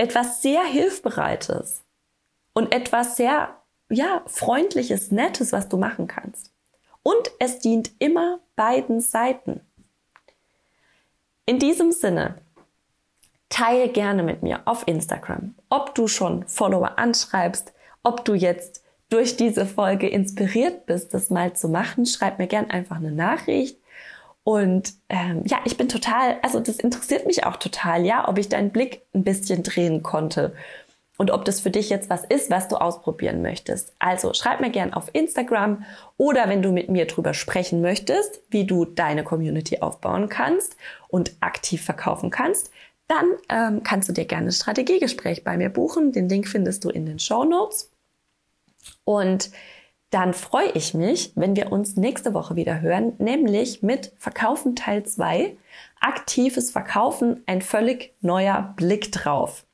etwas 0.00 0.40
sehr 0.40 0.64
hilfbereites 0.64 1.82
und 2.54 2.74
etwas 2.74 3.18
sehr, 3.18 3.54
ja, 3.90 4.22
freundliches, 4.26 5.10
nettes, 5.10 5.52
was 5.52 5.68
du 5.68 5.76
machen 5.76 6.06
kannst. 6.06 6.52
Und 7.02 7.30
es 7.38 7.58
dient 7.58 7.90
immer 7.98 8.40
beiden 8.56 9.02
Seiten. 9.02 9.60
In 11.44 11.58
diesem 11.58 11.92
Sinne, 11.92 12.36
teile 13.50 13.90
gerne 13.90 14.22
mit 14.22 14.42
mir 14.42 14.62
auf 14.64 14.88
Instagram, 14.88 15.54
ob 15.68 15.94
du 15.94 16.08
schon 16.08 16.46
Follower 16.46 16.98
anschreibst, 16.98 17.74
ob 18.02 18.24
du 18.24 18.32
jetzt 18.32 18.82
durch 19.10 19.36
diese 19.36 19.66
Folge 19.66 20.08
inspiriert 20.08 20.86
bist, 20.86 21.12
das 21.12 21.28
mal 21.28 21.52
zu 21.54 21.68
machen. 21.68 22.06
Schreib 22.06 22.38
mir 22.38 22.46
gerne 22.46 22.70
einfach 22.70 22.96
eine 22.96 23.12
Nachricht. 23.12 23.78
Und 24.42 24.94
ähm, 25.08 25.42
ja, 25.46 25.58
ich 25.64 25.76
bin 25.76 25.88
total, 25.88 26.38
also 26.42 26.60
das 26.60 26.76
interessiert 26.76 27.26
mich 27.26 27.44
auch 27.44 27.56
total, 27.56 28.04
ja, 28.04 28.28
ob 28.28 28.38
ich 28.38 28.48
deinen 28.48 28.70
Blick 28.70 29.02
ein 29.14 29.22
bisschen 29.24 29.62
drehen 29.62 30.02
konnte 30.02 30.54
und 31.18 31.30
ob 31.30 31.44
das 31.44 31.60
für 31.60 31.70
dich 31.70 31.90
jetzt 31.90 32.08
was 32.08 32.24
ist, 32.24 32.48
was 32.48 32.68
du 32.68 32.76
ausprobieren 32.76 33.42
möchtest. 33.42 33.92
Also 33.98 34.32
schreib 34.32 34.62
mir 34.62 34.70
gern 34.70 34.94
auf 34.94 35.10
Instagram 35.12 35.84
oder 36.16 36.48
wenn 36.48 36.62
du 36.62 36.72
mit 36.72 36.88
mir 36.88 37.06
drüber 37.06 37.34
sprechen 37.34 37.82
möchtest, 37.82 38.40
wie 38.48 38.64
du 38.64 38.86
deine 38.86 39.22
Community 39.22 39.80
aufbauen 39.80 40.30
kannst 40.30 40.76
und 41.08 41.32
aktiv 41.40 41.84
verkaufen 41.84 42.30
kannst, 42.30 42.70
dann 43.06 43.26
ähm, 43.50 43.82
kannst 43.82 44.08
du 44.08 44.14
dir 44.14 44.24
gerne 44.24 44.46
ein 44.46 44.52
Strategiegespräch 44.52 45.44
bei 45.44 45.58
mir 45.58 45.68
buchen. 45.68 46.12
Den 46.12 46.30
Link 46.30 46.48
findest 46.48 46.84
du 46.84 46.88
in 46.88 47.04
den 47.04 47.18
Show 47.18 47.44
Notes. 47.44 47.92
Und 49.04 49.50
dann 50.10 50.34
freue 50.34 50.70
ich 50.72 50.92
mich, 50.92 51.32
wenn 51.36 51.56
wir 51.56 51.70
uns 51.72 51.96
nächste 51.96 52.34
Woche 52.34 52.56
wieder 52.56 52.80
hören, 52.80 53.12
nämlich 53.18 53.82
mit 53.82 54.12
Verkaufen 54.18 54.74
Teil 54.74 55.04
2. 55.04 55.56
Aktives 56.00 56.70
Verkaufen, 56.70 57.42
ein 57.46 57.62
völlig 57.62 58.14
neuer 58.20 58.74
Blick 58.76 59.12
drauf. 59.12 59.64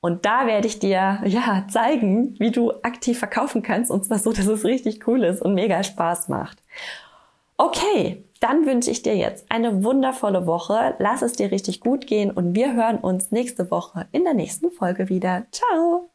Und 0.00 0.24
da 0.24 0.46
werde 0.46 0.68
ich 0.68 0.78
dir 0.78 1.20
ja 1.24 1.66
zeigen, 1.68 2.38
wie 2.38 2.52
du 2.52 2.70
aktiv 2.82 3.18
verkaufen 3.18 3.62
kannst 3.62 3.90
und 3.90 4.04
zwar 4.04 4.20
so, 4.20 4.32
dass 4.32 4.46
es 4.46 4.64
richtig 4.64 5.08
cool 5.08 5.24
ist 5.24 5.42
und 5.42 5.54
mega 5.54 5.82
Spaß 5.82 6.28
macht. 6.28 6.62
Okay, 7.56 8.22
dann 8.40 8.66
wünsche 8.66 8.90
ich 8.90 9.02
dir 9.02 9.16
jetzt 9.16 9.50
eine 9.50 9.82
wundervolle 9.82 10.46
Woche. 10.46 10.94
Lass 10.98 11.22
es 11.22 11.32
dir 11.32 11.50
richtig 11.50 11.80
gut 11.80 12.06
gehen 12.06 12.30
und 12.30 12.54
wir 12.54 12.74
hören 12.74 12.98
uns 12.98 13.32
nächste 13.32 13.70
Woche 13.70 14.06
in 14.12 14.24
der 14.24 14.34
nächsten 14.34 14.70
Folge 14.70 15.08
wieder. 15.08 15.46
Ciao! 15.50 16.10